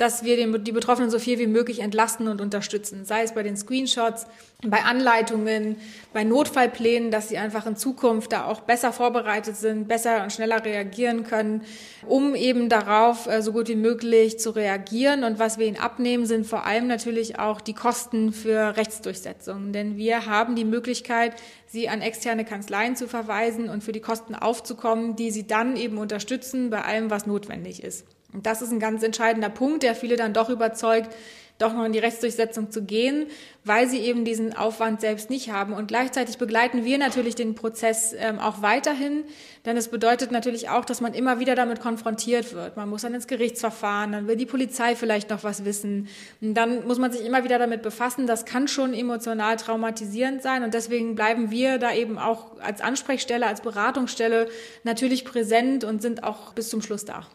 dass 0.00 0.24
wir 0.24 0.36
den, 0.36 0.64
die 0.64 0.72
Betroffenen 0.72 1.10
so 1.10 1.18
viel 1.18 1.38
wie 1.38 1.46
möglich 1.46 1.80
entlasten 1.80 2.28
und 2.28 2.40
unterstützen. 2.40 3.04
Sei 3.04 3.22
es 3.22 3.34
bei 3.34 3.42
den 3.42 3.56
Screenshots, 3.56 4.26
bei 4.64 4.82
Anleitungen, 4.82 5.76
bei 6.14 6.24
Notfallplänen, 6.24 7.10
dass 7.10 7.28
sie 7.28 7.36
einfach 7.36 7.66
in 7.66 7.76
Zukunft 7.76 8.32
da 8.32 8.46
auch 8.46 8.60
besser 8.60 8.92
vorbereitet 8.92 9.56
sind, 9.56 9.88
besser 9.88 10.22
und 10.22 10.32
schneller 10.32 10.64
reagieren 10.64 11.24
können, 11.24 11.64
um 12.06 12.34
eben 12.34 12.70
darauf 12.70 13.26
äh, 13.26 13.42
so 13.42 13.52
gut 13.52 13.68
wie 13.68 13.76
möglich 13.76 14.38
zu 14.38 14.50
reagieren. 14.50 15.22
Und 15.22 15.38
was 15.38 15.58
wir 15.58 15.66
ihnen 15.66 15.78
abnehmen, 15.78 16.24
sind 16.24 16.46
vor 16.46 16.64
allem 16.64 16.86
natürlich 16.86 17.38
auch 17.38 17.60
die 17.60 17.74
Kosten 17.74 18.32
für 18.32 18.76
Rechtsdurchsetzung. 18.78 19.72
Denn 19.72 19.98
wir 19.98 20.24
haben 20.24 20.56
die 20.56 20.64
Möglichkeit, 20.64 21.34
sie 21.66 21.90
an 21.90 22.00
externe 22.00 22.46
Kanzleien 22.46 22.96
zu 22.96 23.06
verweisen 23.06 23.68
und 23.68 23.84
für 23.84 23.92
die 23.92 24.00
Kosten 24.00 24.34
aufzukommen, 24.34 25.14
die 25.16 25.30
sie 25.30 25.46
dann 25.46 25.76
eben 25.76 25.98
unterstützen 25.98 26.70
bei 26.70 26.82
allem, 26.82 27.10
was 27.10 27.26
notwendig 27.26 27.82
ist. 27.82 28.06
Und 28.32 28.46
das 28.46 28.62
ist 28.62 28.72
ein 28.72 28.80
ganz 28.80 29.02
entscheidender 29.02 29.50
Punkt, 29.50 29.82
der 29.82 29.94
viele 29.94 30.16
dann 30.16 30.32
doch 30.32 30.50
überzeugt, 30.50 31.14
doch 31.60 31.74
noch 31.74 31.84
in 31.84 31.92
die 31.92 31.98
Rechtsdurchsetzung 31.98 32.70
zu 32.70 32.82
gehen, 32.82 33.26
weil 33.64 33.86
sie 33.86 33.98
eben 33.98 34.24
diesen 34.24 34.56
Aufwand 34.56 35.00
selbst 35.00 35.28
nicht 35.28 35.52
haben. 35.52 35.74
Und 35.74 35.88
gleichzeitig 35.88 36.38
begleiten 36.38 36.84
wir 36.84 36.96
natürlich 36.96 37.34
den 37.34 37.54
Prozess 37.54 38.14
ähm, 38.16 38.38
auch 38.38 38.62
weiterhin, 38.62 39.24
denn 39.66 39.76
es 39.76 39.88
bedeutet 39.88 40.32
natürlich 40.32 40.70
auch, 40.70 40.86
dass 40.86 41.02
man 41.02 41.12
immer 41.12 41.38
wieder 41.38 41.54
damit 41.54 41.80
konfrontiert 41.80 42.54
wird. 42.54 42.76
Man 42.76 42.88
muss 42.88 43.02
dann 43.02 43.12
ins 43.12 43.26
Gerichtsverfahren, 43.26 44.12
dann 44.12 44.26
will 44.26 44.36
die 44.36 44.46
Polizei 44.46 44.96
vielleicht 44.96 45.28
noch 45.28 45.44
was 45.44 45.66
wissen. 45.66 46.08
Und 46.40 46.54
dann 46.54 46.86
muss 46.86 46.98
man 46.98 47.12
sich 47.12 47.24
immer 47.26 47.44
wieder 47.44 47.58
damit 47.58 47.82
befassen. 47.82 48.26
Das 48.26 48.46
kann 48.46 48.66
schon 48.66 48.94
emotional 48.94 49.56
traumatisierend 49.56 50.42
sein. 50.42 50.64
Und 50.64 50.72
deswegen 50.72 51.14
bleiben 51.14 51.50
wir 51.50 51.76
da 51.76 51.92
eben 51.92 52.18
auch 52.18 52.58
als 52.60 52.80
Ansprechstelle, 52.80 53.46
als 53.46 53.60
Beratungsstelle 53.60 54.48
natürlich 54.82 55.26
präsent 55.26 55.84
und 55.84 56.00
sind 56.00 56.24
auch 56.24 56.54
bis 56.54 56.70
zum 56.70 56.80
Schluss 56.80 57.04
da. 57.04 57.26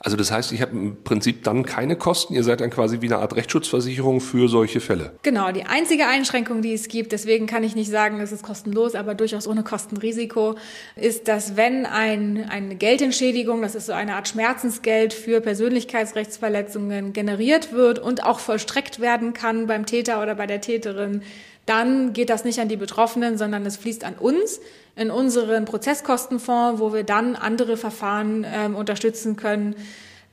Also 0.00 0.16
das 0.16 0.30
heißt, 0.30 0.52
ich 0.52 0.62
habe 0.62 0.72
im 0.72 1.02
Prinzip 1.02 1.44
dann 1.44 1.64
keine 1.64 1.96
Kosten. 1.96 2.34
Ihr 2.34 2.44
seid 2.44 2.60
dann 2.60 2.70
quasi 2.70 3.00
wie 3.00 3.06
eine 3.06 3.18
Art 3.18 3.34
Rechtsschutzversicherung 3.34 4.20
für 4.20 4.48
solche 4.48 4.80
Fälle. 4.80 5.12
Genau, 5.22 5.50
die 5.50 5.64
einzige 5.64 6.06
Einschränkung, 6.06 6.62
die 6.62 6.72
es 6.72 6.88
gibt, 6.88 7.12
deswegen 7.12 7.46
kann 7.46 7.64
ich 7.64 7.74
nicht 7.74 7.90
sagen, 7.90 8.20
es 8.20 8.32
ist 8.32 8.42
kostenlos, 8.42 8.94
aber 8.94 9.14
durchaus 9.14 9.46
ohne 9.46 9.64
Kostenrisiko, 9.64 10.56
ist, 10.96 11.28
dass 11.28 11.56
wenn 11.56 11.84
ein, 11.84 12.48
eine 12.48 12.76
Geldentschädigung, 12.76 13.62
das 13.62 13.74
ist 13.74 13.86
so 13.86 13.92
eine 13.92 14.14
Art 14.14 14.28
Schmerzensgeld 14.28 15.12
für 15.12 15.40
Persönlichkeitsrechtsverletzungen 15.40 17.12
generiert 17.12 17.72
wird 17.72 17.98
und 17.98 18.24
auch 18.24 18.38
vollstreckt 18.38 19.00
werden 19.00 19.32
kann 19.32 19.66
beim 19.66 19.84
Täter 19.84 20.22
oder 20.22 20.34
bei 20.34 20.46
der 20.46 20.60
Täterin, 20.60 21.22
dann 21.68 22.12
geht 22.12 22.30
das 22.30 22.44
nicht 22.44 22.60
an 22.60 22.68
die 22.68 22.76
Betroffenen, 22.76 23.36
sondern 23.36 23.66
es 23.66 23.76
fließt 23.76 24.04
an 24.04 24.14
uns 24.14 24.60
in 24.96 25.10
unseren 25.10 25.64
Prozesskostenfonds, 25.64 26.80
wo 26.80 26.92
wir 26.92 27.04
dann 27.04 27.36
andere 27.36 27.76
Verfahren 27.76 28.46
ähm, 28.50 28.74
unterstützen 28.74 29.36
können. 29.36 29.76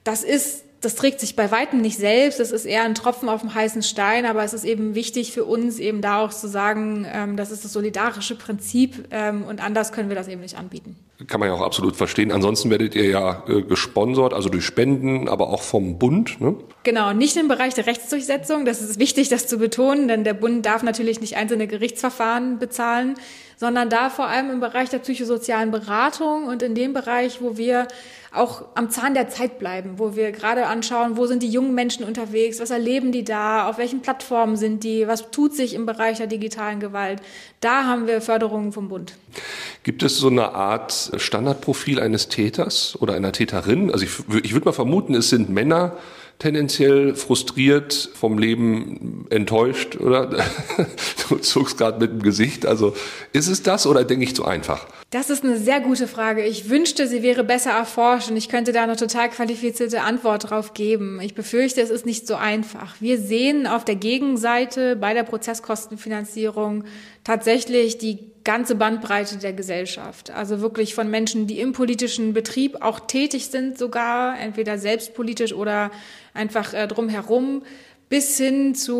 Das 0.04 0.24
ist 0.24 0.64
das 0.86 0.96
trägt 0.96 1.20
sich 1.20 1.36
bei 1.36 1.52
weitem 1.52 1.82
nicht 1.82 1.98
selbst. 1.98 2.40
Das 2.40 2.52
ist 2.52 2.66
eher 2.66 2.84
ein 2.84 2.94
Tropfen 2.94 3.28
auf 3.28 3.42
dem 3.42 3.54
heißen 3.54 3.82
Stein, 3.82 4.26
aber 4.26 4.44
es 4.44 4.54
ist 4.54 4.64
eben 4.64 4.94
wichtig 4.94 5.32
für 5.32 5.44
uns, 5.44 5.80
eben 5.80 6.02
da 6.02 6.22
auch 6.22 6.32
zu 6.32 6.48
sagen, 6.48 7.08
ähm, 7.12 7.36
das 7.36 7.52
ist 7.52 7.66
das 7.66 7.74
solidarische 7.74 8.36
Prinzip 8.36 9.08
ähm, 9.10 9.44
und 9.44 9.64
anders 9.64 9.92
können 9.92 10.10
wir 10.10 10.16
das 10.16 10.28
eben 10.28 10.42
nicht 10.42 10.58
anbieten. 10.58 10.96
Kann 11.28 11.40
man 11.40 11.50
ja 11.50 11.56
auch 11.56 11.62
absolut 11.62 11.96
verstehen. 11.96 12.32
Ansonsten 12.32 12.70
werdet 12.70 12.94
ihr 12.94 13.10
ja 13.10 13.44
äh, 13.48 13.62
gesponsert, 13.62 14.34
also 14.34 14.50
durch 14.50 14.66
Spenden, 14.66 15.28
aber 15.28 15.50
auch 15.50 15.62
vom 15.62 15.98
Bund. 15.98 16.40
Ne? 16.40 16.56
Genau, 16.84 17.14
nicht 17.14 17.36
im 17.38 17.48
Bereich 17.48 17.74
der 17.74 17.88
Rechtsdurchsetzung. 17.88 18.66
Das 18.66 18.82
ist 18.82 19.00
wichtig, 19.00 19.30
das 19.30 19.48
zu 19.48 19.58
betonen, 19.58 20.08
denn 20.08 20.24
der 20.24 20.34
Bund 20.34 20.66
darf 20.66 20.84
natürlich 20.84 21.22
nicht 21.22 21.38
einzelne 21.38 21.68
Gerichtsverfahren 21.68 22.60
bezahlen, 22.60 23.16
sondern 23.58 23.90
da 23.90 24.10
vor 24.10 24.28
allem 24.28 24.52
im 24.52 24.60
Bereich 24.60 24.90
der 24.90 25.00
psychosozialen 25.00 25.72
Beratung 25.72 26.46
und 26.46 26.62
in 26.62 26.76
dem 26.76 26.94
Bereich, 26.94 27.42
wo 27.42 27.58
wir 27.58 27.88
auch 28.38 28.66
am 28.76 28.90
Zahn 28.90 29.14
der 29.14 29.30
Zeit 29.30 29.60
bleiben, 29.60 29.98
wo 29.98 30.16
wir 30.16 30.32
gerade 30.32 30.68
anschauen, 30.68 31.18
wo 31.18 31.26
sind 31.26 31.44
die 31.44 31.50
jungen 31.50 31.74
Menschen 31.74 32.06
unterwegs, 32.06 32.60
was 32.60 32.70
erleben 32.70 33.12
die 33.12 33.24
da, 33.24 33.70
auf 33.70 33.78
welchen 33.78 34.02
Plattformen 34.02 34.56
sind 34.56 34.84
die, 34.84 35.08
was 35.08 35.32
tut 35.32 35.54
sich 35.54 35.74
im 35.74 35.86
Bereich 35.86 36.18
der 36.18 36.28
digitalen 36.28 36.80
Gewalt. 36.80 37.22
Da 37.62 37.86
haben 37.86 38.08
wir 38.08 38.22
Förderungen 38.22 38.72
vom 38.72 38.90
Bund. 38.90 39.16
Gibt 39.84 40.04
es 40.04 40.18
so 40.18 40.28
eine 40.28 40.54
Art 40.54 41.12
Standardprofil 41.16 42.00
eines 42.00 42.28
Täters 42.28 42.98
oder 43.00 43.14
einer 43.14 43.32
Täterin? 43.32 43.92
Also 43.92 44.06
ich, 44.06 44.44
ich 44.44 44.54
würde 44.54 44.66
mal 44.66 44.74
vermuten, 44.74 45.16
es 45.16 45.30
sind 45.30 45.50
Männer, 45.50 45.98
tendenziell 46.40 47.16
frustriert, 47.16 48.10
vom 48.14 48.38
Leben 48.38 49.26
enttäuscht, 49.30 49.96
oder? 49.98 50.30
Du 51.28 51.38
zuckst 51.38 51.80
gerade 51.80 52.00
mit 52.00 52.12
dem 52.12 52.22
Gesicht. 52.22 52.68
Also 52.68 52.94
ist 53.34 53.48
es 53.48 53.64
das 53.64 53.88
oder 53.88 54.04
denke 54.04 54.26
ich 54.26 54.36
zu 54.36 54.46
einfach? 54.46 54.86
Das 55.10 55.32
ist 55.32 55.44
eine 55.44 55.58
sehr 55.58 55.80
gute 55.80 56.08
Frage. 56.08 56.46
Ich 56.46 56.70
wünschte, 56.70 57.08
sie 57.08 57.24
wäre 57.24 57.44
besser 57.44 57.72
erforscht 57.72 58.30
und 58.30 58.38
ich 58.38 58.48
könnte 58.48 58.74
da 58.74 58.84
eine 58.84 58.96
total 58.96 59.30
qualifizierte 59.30 60.02
Antwort 60.02 60.52
drauf 60.52 60.76
geben. 60.76 61.20
Ich 61.22 61.34
befürchte, 61.34 61.82
es 61.82 61.90
ist 61.90 62.06
nicht 62.06 62.28
so 62.28 62.36
einfach. 62.36 62.96
Wir 63.00 63.18
sehen 63.18 63.66
auf 63.66 63.86
der 63.86 63.96
Gegenseite 63.96 64.96
bei 64.96 65.16
der 65.16 65.24
Prozesskostenfinanzierung 65.24 66.84
tatsächlich 67.24 67.98
die 67.98 68.35
ganze 68.46 68.76
Bandbreite 68.76 69.38
der 69.38 69.52
Gesellschaft. 69.52 70.32
Also 70.32 70.62
wirklich 70.62 70.96
von 70.96 71.10
Menschen, 71.10 71.48
die 71.48 71.60
im 71.60 71.74
politischen 71.74 72.34
Betrieb 72.34 72.82
auch 72.82 73.02
tätig 73.02 73.48
sind, 73.48 73.78
sogar 73.78 74.40
entweder 74.40 74.78
selbstpolitisch 74.78 75.52
oder 75.52 75.92
einfach 76.34 76.74
äh, 76.74 76.88
drumherum, 76.88 77.64
bis 78.08 78.38
hin 78.38 78.76
zu, 78.76 78.96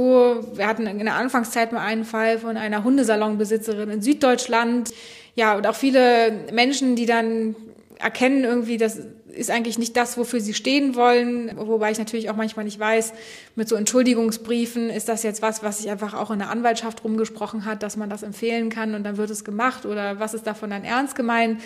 wir 0.56 0.68
hatten 0.68 0.88
in 0.88 1.00
der 1.00 1.16
Anfangszeit 1.16 1.72
mal 1.72 1.86
einen 1.86 2.06
Fall 2.06 2.40
von 2.40 2.58
einer 2.58 2.84
Hundesalonbesitzerin 2.84 3.90
in 3.92 4.02
Süddeutschland. 4.02 4.92
Ja, 5.36 5.56
und 5.56 5.68
auch 5.68 5.76
viele 5.76 6.32
Menschen, 6.52 6.96
die 6.96 7.06
dann 7.06 7.56
erkennen 8.00 8.44
irgendwie, 8.44 8.78
das 8.78 9.00
ist 9.28 9.52
eigentlich 9.52 9.78
nicht 9.78 9.96
das, 9.98 10.18
wofür 10.18 10.40
sie 10.40 10.54
stehen 10.54 10.96
wollen. 10.96 11.52
Wobei 11.56 11.92
ich 11.92 11.98
natürlich 11.98 12.30
auch 12.30 12.36
manchmal 12.36 12.66
nicht 12.66 12.80
weiß, 12.80 13.14
mit 13.56 13.68
so 13.68 13.76
Entschuldigungsbriefen, 13.76 14.90
ist 14.90 15.10
das 15.10 15.24
jetzt 15.24 15.42
was, 15.42 15.64
was 15.64 15.80
sich 15.80 15.90
einfach 15.90 16.14
auch 16.14 16.32
in 16.32 16.40
der 16.40 16.50
Anwaltschaft 16.50 17.04
rumgesprochen 17.04 17.66
hat, 17.66 17.84
dass 17.84 17.98
man 17.98 18.10
das 18.10 18.24
empfehlen 18.24 18.70
kann 18.70 18.96
und 18.96 19.04
dann 19.04 19.18
wird 19.18 19.30
es 19.30 19.44
gemacht 19.44 19.86
oder 19.86 20.20
was 20.20 20.34
ist 20.34 20.48
davon 20.48 20.70
dann 20.70 20.84
ernst 20.84 21.16
gemeint? 21.16 21.62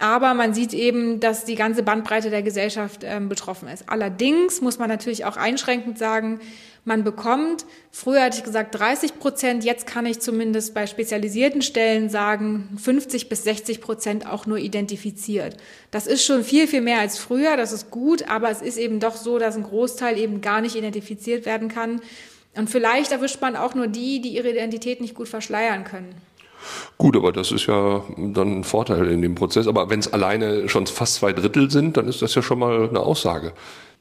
Aber 0.00 0.34
man 0.34 0.54
sieht 0.54 0.74
eben, 0.74 1.20
dass 1.20 1.44
die 1.44 1.54
ganze 1.54 1.84
Bandbreite 1.84 2.30
der 2.30 2.42
Gesellschaft 2.42 3.02
ähm, 3.04 3.28
betroffen 3.28 3.68
ist. 3.68 3.88
Allerdings 3.88 4.60
muss 4.60 4.78
man 4.78 4.88
natürlich 4.88 5.24
auch 5.24 5.36
einschränkend 5.36 5.98
sagen, 5.98 6.40
man 6.84 7.02
bekommt, 7.02 7.64
früher 7.90 8.22
hatte 8.22 8.38
ich 8.38 8.44
gesagt 8.44 8.78
30 8.78 9.18
Prozent, 9.18 9.64
jetzt 9.64 9.86
kann 9.86 10.04
ich 10.04 10.20
zumindest 10.20 10.74
bei 10.74 10.86
spezialisierten 10.86 11.62
Stellen 11.62 12.10
sagen, 12.10 12.76
50 12.82 13.28
bis 13.28 13.44
60 13.44 13.80
Prozent 13.80 14.26
auch 14.26 14.46
nur 14.46 14.58
identifiziert. 14.58 15.56
Das 15.90 16.06
ist 16.06 16.24
schon 16.24 16.44
viel, 16.44 16.66
viel 16.66 16.82
mehr 16.82 17.00
als 17.00 17.18
früher, 17.18 17.56
das 17.56 17.72
ist 17.72 17.90
gut, 17.90 18.28
aber 18.28 18.50
es 18.50 18.60
ist 18.60 18.76
eben 18.76 19.00
doch 19.00 19.16
so, 19.16 19.38
dass 19.38 19.56
ein 19.56 19.62
Großteil 19.62 20.18
eben 20.18 20.40
gar 20.40 20.60
nicht 20.60 20.76
identifiziert 20.76 21.46
werden 21.46 21.68
kann. 21.68 22.00
Und 22.56 22.70
vielleicht 22.70 23.12
erwischt 23.12 23.40
man 23.40 23.56
auch 23.56 23.74
nur 23.74 23.86
die, 23.86 24.20
die 24.20 24.36
ihre 24.36 24.50
Identität 24.50 25.00
nicht 25.00 25.14
gut 25.14 25.28
verschleiern 25.28 25.84
können. 25.84 26.14
Gut, 26.98 27.16
aber 27.16 27.32
das 27.32 27.52
ist 27.52 27.66
ja 27.66 28.02
dann 28.16 28.60
ein 28.60 28.64
Vorteil 28.64 29.08
in 29.08 29.22
dem 29.22 29.34
Prozess. 29.34 29.66
Aber 29.66 29.90
wenn 29.90 30.00
es 30.00 30.12
alleine 30.12 30.68
schon 30.68 30.86
fast 30.86 31.16
zwei 31.16 31.32
Drittel 31.32 31.70
sind, 31.70 31.96
dann 31.96 32.08
ist 32.08 32.22
das 32.22 32.34
ja 32.34 32.42
schon 32.42 32.58
mal 32.58 32.88
eine 32.88 33.00
Aussage. 33.00 33.52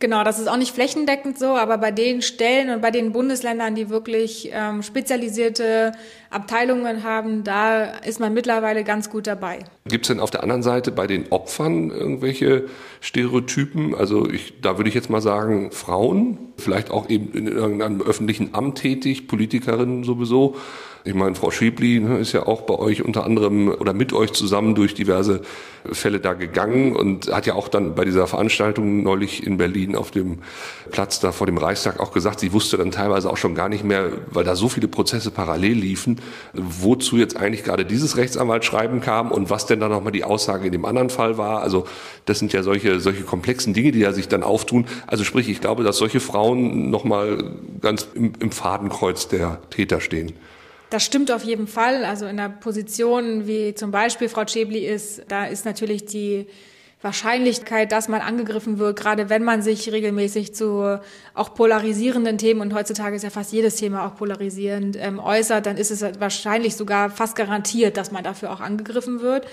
Genau, 0.04 0.26
das 0.26 0.38
ist 0.38 0.50
auch 0.50 0.58
nicht 0.58 0.76
flächendeckend 0.76 1.40
so, 1.40 1.56
aber 1.56 1.78
bei 1.78 1.92
den 1.92 2.22
Stellen 2.22 2.72
und 2.72 2.82
bei 2.82 2.92
den 2.92 3.14
Bundesländern, 3.14 3.74
die 3.74 3.90
wirklich 3.90 4.50
ähm, 4.52 4.84
spezialisierte 4.84 5.94
Abteilungen 6.30 7.06
haben, 7.06 7.46
da 7.46 7.86
ist 7.86 8.20
man 8.20 8.34
mittlerweile 8.34 8.84
ganz 8.84 9.10
gut 9.10 9.28
dabei. 9.28 9.60
Gibt 9.88 10.04
es 10.04 10.10
denn 10.10 10.20
auf 10.20 10.30
der 10.30 10.44
anderen 10.44 10.62
Seite 10.62 10.92
bei 10.92 11.08
den 11.08 11.32
Opfern 11.32 11.90
irgendwelche 11.90 12.66
Stereotypen? 13.00 13.96
Also 13.96 14.30
ich, 14.30 14.60
da 14.62 14.78
würde 14.78 14.90
ich 14.90 14.94
jetzt 14.94 15.10
mal 15.10 15.22
sagen, 15.22 15.72
Frauen, 15.72 16.38
vielleicht 16.58 16.92
auch 16.92 17.10
eben 17.10 17.32
in 17.32 17.48
irgendeinem 17.48 18.02
öffentlichen 18.02 18.54
Amt 18.54 18.80
tätig, 18.80 19.30
Politikerinnen 19.30 20.04
sowieso. 20.04 20.58
Ich 21.06 21.14
meine, 21.14 21.36
Frau 21.36 21.52
Schiebli 21.52 22.00
ne, 22.00 22.18
ist 22.20 22.32
ja 22.32 22.48
auch 22.48 22.62
bei 22.62 22.76
euch 22.76 23.04
unter 23.04 23.26
anderem 23.26 23.68
oder 23.68 23.92
mit 23.92 24.14
euch 24.14 24.32
zusammen 24.32 24.74
durch 24.74 24.94
diverse 24.94 25.42
Fälle 25.92 26.22
da 26.22 26.32
gegangen 26.32 26.96
und 26.96 27.30
hat 27.30 27.46
ja 27.46 27.56
auch 27.56 27.68
dann 27.68 27.94
bei 27.94 28.06
dieser 28.06 28.26
Veranstaltung 28.26 29.04
neulich 29.04 29.46
in 29.46 29.58
Berlin 29.58 29.98
auf 29.98 30.12
dem 30.12 30.40
Platz 30.92 31.20
da 31.20 31.34
vor 31.34 31.46
dem 31.46 31.58
Reichstag 31.58 32.00
auch 32.00 32.14
gesagt, 32.14 32.40
sie 32.40 32.54
wusste 32.54 32.78
dann 32.78 32.92
teilweise 32.92 33.30
auch 33.30 33.36
schon 33.36 33.54
gar 33.54 33.68
nicht 33.68 33.84
mehr, 33.84 34.12
weil 34.32 34.46
da 34.46 34.56
so 34.56 34.70
viele 34.70 34.88
Prozesse 34.88 35.30
parallel 35.30 35.74
liefen, 35.74 36.22
wozu 36.54 37.18
jetzt 37.18 37.36
eigentlich 37.36 37.66
gerade 37.66 37.84
dieses 37.84 38.16
Rechtsanwaltsschreiben 38.16 39.02
kam 39.02 39.30
und 39.30 39.50
was 39.50 39.66
denn 39.66 39.82
dann 39.82 39.92
nochmal 39.92 40.14
die 40.14 40.24
Aussage 40.24 40.68
in 40.68 40.72
dem 40.72 40.86
anderen 40.86 41.10
Fall 41.10 41.38
war. 41.38 41.62
Also 41.62 41.86
das 42.24 42.40
sind 42.40 42.54
ja 42.54 42.64
solche, 42.64 43.02
solche 43.02 43.24
komplexen 43.24 43.74
Dinge, 43.74 43.92
die 43.92 44.00
ja 44.00 44.14
sich 44.14 44.30
dann 44.30 44.42
auftun. 44.42 44.86
Also 45.06 45.26
sprich, 45.26 45.50
ich 45.50 45.60
glaube, 45.60 45.84
dass 45.84 45.98
solche 45.98 46.22
Frauen 46.22 46.90
nochmal 46.92 47.44
ganz 47.82 48.08
im, 48.16 48.32
im 48.40 48.52
Fadenkreuz 48.52 49.28
der 49.28 49.60
Täter 49.70 50.00
stehen. 50.00 50.32
Das 50.94 51.04
stimmt 51.04 51.32
auf 51.32 51.44
jeden 51.44 51.66
Fall. 51.66 52.06
Also 52.06 52.28
in 52.28 52.38
der 52.38 52.50
Position, 52.50 53.48
wie 53.48 53.74
zum 53.74 53.90
Beispiel 53.90 54.30
Frau 54.30 54.46
Schäbli 54.46 54.86
ist, 54.86 55.24
da 55.28 55.46
ist 55.46 55.66
natürlich 55.66 56.06
die 56.06 56.46
Wahrscheinlichkeit, 57.02 57.92
dass 57.92 58.10
man 58.10 58.22
angegriffen 58.22 58.78
wird, 58.78 59.00
gerade 59.00 59.28
wenn 59.28 59.44
man 59.44 59.64
sich 59.64 59.92
regelmäßig 59.92 60.54
zu 60.54 61.00
auch 61.34 61.56
polarisierenden 61.56 62.38
Themen, 62.38 62.62
und 62.62 62.76
heutzutage 62.76 63.16
ist 63.16 63.24
ja 63.24 63.32
fast 63.32 63.52
jedes 63.52 63.78
Thema 63.78 64.06
auch 64.06 64.16
polarisierend, 64.16 64.96
ähm, 65.00 65.18
äußert, 65.18 65.66
dann 65.66 65.78
ist 65.78 65.90
es 65.90 66.04
wahrscheinlich 66.20 66.76
sogar 66.76 67.10
fast 67.10 67.36
garantiert, 67.36 67.98
dass 67.98 68.12
man 68.12 68.24
dafür 68.24 68.52
auch 68.52 68.60
angegriffen 68.60 69.20
wird. 69.20 69.48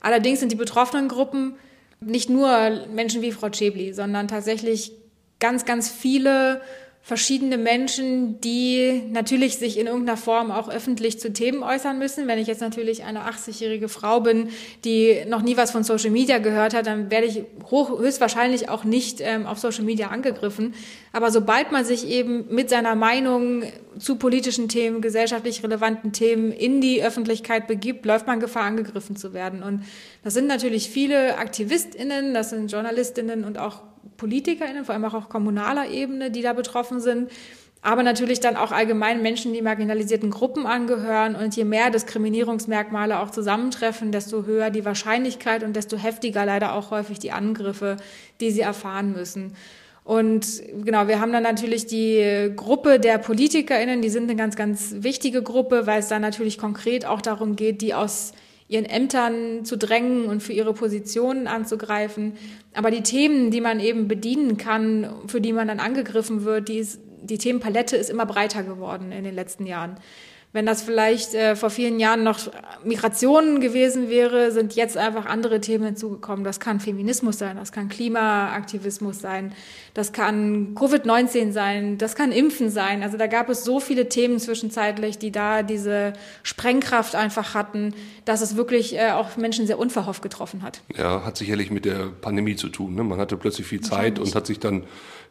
Allerdings 0.00 0.40
sind 0.40 0.50
die 0.50 0.56
betroffenen 0.56 1.08
Gruppen 1.08 1.56
nicht 2.00 2.30
nur 2.30 2.86
Menschen 2.90 3.20
wie 3.20 3.32
Frau 3.32 3.52
Schäbli, 3.52 3.92
sondern 3.92 4.28
tatsächlich 4.28 4.92
ganz, 5.40 5.66
ganz 5.66 5.90
viele 5.90 6.62
verschiedene 7.06 7.56
Menschen, 7.56 8.40
die 8.40 9.00
natürlich 9.12 9.58
sich 9.58 9.78
in 9.78 9.86
irgendeiner 9.86 10.16
Form 10.16 10.50
auch 10.50 10.68
öffentlich 10.68 11.20
zu 11.20 11.32
Themen 11.32 11.62
äußern 11.62 12.00
müssen. 12.00 12.26
Wenn 12.26 12.40
ich 12.40 12.48
jetzt 12.48 12.60
natürlich 12.60 13.04
eine 13.04 13.20
80-jährige 13.20 13.88
Frau 13.88 14.18
bin, 14.18 14.48
die 14.84 15.24
noch 15.28 15.42
nie 15.42 15.56
was 15.56 15.70
von 15.70 15.84
Social 15.84 16.10
Media 16.10 16.38
gehört 16.38 16.74
hat, 16.74 16.88
dann 16.88 17.08
werde 17.08 17.28
ich 17.28 17.44
hoch, 17.70 18.00
höchstwahrscheinlich 18.00 18.68
auch 18.68 18.82
nicht 18.82 19.20
ähm, 19.20 19.46
auf 19.46 19.60
Social 19.60 19.84
Media 19.84 20.08
angegriffen. 20.08 20.74
Aber 21.12 21.30
sobald 21.30 21.70
man 21.70 21.84
sich 21.84 22.08
eben 22.08 22.52
mit 22.52 22.70
seiner 22.70 22.96
Meinung 22.96 23.62
zu 24.00 24.16
politischen 24.16 24.68
Themen, 24.68 25.00
gesellschaftlich 25.00 25.62
relevanten 25.62 26.10
Themen 26.10 26.50
in 26.50 26.80
die 26.80 27.04
Öffentlichkeit 27.04 27.68
begibt, 27.68 28.04
läuft 28.04 28.26
man 28.26 28.40
Gefahr, 28.40 28.64
angegriffen 28.64 29.14
zu 29.14 29.32
werden. 29.32 29.62
Und 29.62 29.84
das 30.24 30.34
sind 30.34 30.48
natürlich 30.48 30.90
viele 30.90 31.38
AktivistInnen, 31.38 32.34
das 32.34 32.50
sind 32.50 32.72
JournalistInnen 32.72 33.44
und 33.44 33.58
auch 33.58 33.82
PolitikerInnen, 34.16 34.84
vor 34.84 34.94
allem 34.94 35.04
auch 35.04 35.14
auf 35.14 35.28
kommunaler 35.28 35.88
Ebene, 35.88 36.30
die 36.30 36.42
da 36.42 36.52
betroffen 36.52 37.00
sind. 37.00 37.30
aber 37.86 38.02
natürlich 38.02 38.40
dann 38.40 38.56
auch 38.56 38.72
allgemein 38.72 39.22
Menschen, 39.22 39.52
die 39.52 39.62
marginalisierten 39.62 40.30
Gruppen 40.30 40.66
angehören. 40.66 41.36
Und 41.36 41.54
je 41.54 41.64
mehr 41.64 41.90
Diskriminierungsmerkmale 41.90 43.20
auch 43.20 43.30
zusammentreffen, 43.30 44.10
desto 44.10 44.44
höher 44.44 44.70
die 44.70 44.84
Wahrscheinlichkeit 44.84 45.62
und 45.62 45.76
desto 45.76 45.96
heftiger 45.96 46.44
leider 46.44 46.74
auch 46.74 46.90
häufig 46.90 47.20
die 47.20 47.30
Angriffe, 47.30 47.96
die 48.40 48.50
sie 48.50 48.62
erfahren 48.62 49.12
müssen. 49.12 49.54
Und 50.02 50.62
genau, 50.84 51.06
wir 51.06 51.20
haben 51.20 51.32
dann 51.32 51.44
natürlich 51.44 51.86
die 51.86 52.50
Gruppe 52.56 52.98
der 52.98 53.18
PolitikerInnen, 53.18 54.02
die 54.02 54.08
sind 54.08 54.24
eine 54.24 54.36
ganz, 54.36 54.56
ganz 54.56 54.96
wichtige 54.98 55.42
Gruppe, 55.42 55.86
weil 55.86 56.00
es 56.00 56.08
da 56.08 56.18
natürlich 56.18 56.58
konkret 56.58 57.04
auch 57.06 57.20
darum 57.20 57.54
geht, 57.54 57.82
die 57.82 57.94
aus 57.94 58.32
ihren 58.68 58.84
Ämtern 58.84 59.64
zu 59.64 59.76
drängen 59.76 60.26
und 60.26 60.42
für 60.42 60.52
ihre 60.52 60.74
Positionen 60.74 61.46
anzugreifen. 61.46 62.34
Aber 62.74 62.90
die 62.90 63.02
Themen, 63.02 63.50
die 63.50 63.60
man 63.60 63.80
eben 63.80 64.08
bedienen 64.08 64.56
kann, 64.56 65.08
für 65.26 65.40
die 65.40 65.52
man 65.52 65.68
dann 65.68 65.80
angegriffen 65.80 66.44
wird, 66.44 66.68
die, 66.68 66.78
ist, 66.78 67.00
die 67.22 67.38
Themenpalette 67.38 67.96
ist 67.96 68.10
immer 68.10 68.26
breiter 68.26 68.64
geworden 68.64 69.12
in 69.12 69.24
den 69.24 69.34
letzten 69.34 69.66
Jahren. 69.66 69.96
Wenn 70.52 70.64
das 70.64 70.80
vielleicht 70.80 71.34
äh, 71.34 71.54
vor 71.54 71.68
vielen 71.70 72.00
Jahren 72.00 72.24
noch 72.24 72.38
Migration 72.82 73.60
gewesen 73.60 74.08
wäre, 74.08 74.52
sind 74.52 74.74
jetzt 74.74 74.96
einfach 74.96 75.26
andere 75.26 75.60
Themen 75.60 75.84
hinzugekommen. 75.84 76.44
Das 76.44 76.60
kann 76.60 76.80
Feminismus 76.80 77.38
sein, 77.38 77.56
das 77.56 77.72
kann 77.72 77.88
Klimaaktivismus 77.90 79.20
sein, 79.20 79.52
das 79.96 80.12
kann 80.12 80.74
Covid-19 80.74 81.52
sein, 81.52 81.96
das 81.96 82.14
kann 82.14 82.30
Impfen 82.30 82.68
sein. 82.68 83.02
Also 83.02 83.16
da 83.16 83.26
gab 83.28 83.48
es 83.48 83.64
so 83.64 83.80
viele 83.80 84.10
Themen 84.10 84.38
zwischenzeitlich, 84.38 85.16
die 85.16 85.32
da 85.32 85.62
diese 85.62 86.12
Sprengkraft 86.42 87.14
einfach 87.14 87.54
hatten, 87.54 87.94
dass 88.26 88.42
es 88.42 88.56
wirklich 88.56 88.94
äh, 88.94 89.12
auch 89.12 89.38
Menschen 89.38 89.66
sehr 89.66 89.78
unverhofft 89.78 90.20
getroffen 90.20 90.60
hat. 90.60 90.82
Ja, 90.94 91.24
hat 91.24 91.38
sicherlich 91.38 91.70
mit 91.70 91.86
der 91.86 92.08
Pandemie 92.20 92.56
zu 92.56 92.68
tun. 92.68 92.94
Ne? 92.94 93.04
Man 93.04 93.18
hatte 93.18 93.38
plötzlich 93.38 93.66
viel 93.66 93.80
Zeit 93.80 94.18
und 94.18 94.34
hat 94.34 94.46
sich 94.46 94.60
dann 94.60 94.84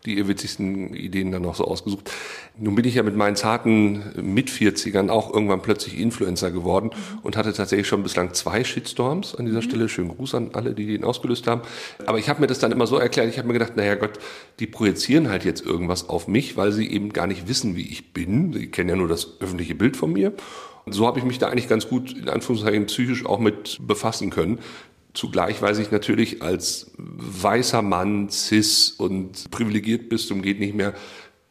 die 0.05 0.27
witzigsten 0.27 0.93
Ideen 0.93 1.31
dann 1.31 1.41
noch 1.41 1.55
so 1.55 1.65
ausgesucht. 1.65 2.11
Nun 2.57 2.75
bin 2.75 2.85
ich 2.85 2.95
ja 2.95 3.03
mit 3.03 3.15
meinen 3.15 3.35
zarten 3.35 4.03
Mit-40ern 4.15 5.09
auch 5.09 5.33
irgendwann 5.33 5.61
plötzlich 5.61 5.97
Influencer 5.99 6.51
geworden 6.51 6.91
mhm. 6.93 7.19
und 7.23 7.37
hatte 7.37 7.53
tatsächlich 7.53 7.87
schon 7.87 8.03
bislang 8.03 8.33
zwei 8.33 8.63
Shitstorms 8.63 9.35
an 9.35 9.45
dieser 9.45 9.59
mhm. 9.59 9.63
Stelle. 9.63 9.89
Schönen 9.89 10.09
Gruß 10.09 10.35
an 10.35 10.51
alle, 10.53 10.73
die 10.73 10.85
den 10.85 11.03
ausgelöst 11.03 11.47
haben. 11.47 11.61
Aber 12.05 12.19
ich 12.19 12.29
habe 12.29 12.41
mir 12.41 12.47
das 12.47 12.59
dann 12.59 12.71
immer 12.71 12.87
so 12.87 12.97
erklärt, 12.97 13.29
ich 13.29 13.37
habe 13.37 13.47
mir 13.47 13.53
gedacht, 13.53 13.75
naja 13.75 13.95
Gott, 13.95 14.19
die 14.59 14.67
projizieren 14.67 15.29
halt 15.29 15.43
jetzt 15.43 15.65
irgendwas 15.65 16.07
auf 16.07 16.27
mich, 16.27 16.55
weil 16.55 16.71
sie 16.71 16.89
eben 16.89 17.11
gar 17.11 17.27
nicht 17.27 17.47
wissen, 17.47 17.75
wie 17.75 17.87
ich 17.87 18.13
bin. 18.13 18.53
Sie 18.53 18.67
kennen 18.67 18.89
ja 18.89 18.95
nur 18.95 19.07
das 19.07 19.41
öffentliche 19.41 19.75
Bild 19.75 19.97
von 19.97 20.13
mir. 20.13 20.33
Und 20.85 20.93
so 20.93 21.07
habe 21.07 21.19
ich 21.19 21.25
mich 21.25 21.39
da 21.39 21.47
eigentlich 21.47 21.67
ganz 21.67 21.89
gut, 21.89 22.13
in 22.13 22.29
Anführungszeichen, 22.29 22.85
psychisch 22.85 23.25
auch 23.25 23.39
mit 23.39 23.79
befassen 23.81 24.29
können. 24.29 24.59
Zugleich 25.13 25.61
weiß 25.61 25.79
ich 25.79 25.91
natürlich 25.91 26.41
als 26.41 26.91
weißer 26.97 27.81
Mann, 27.81 28.29
cis 28.29 28.91
und 28.91 29.49
privilegiert 29.49 30.09
bis 30.09 30.27
zum 30.27 30.41
geht 30.41 30.59
nicht 30.59 30.75
mehr, 30.75 30.93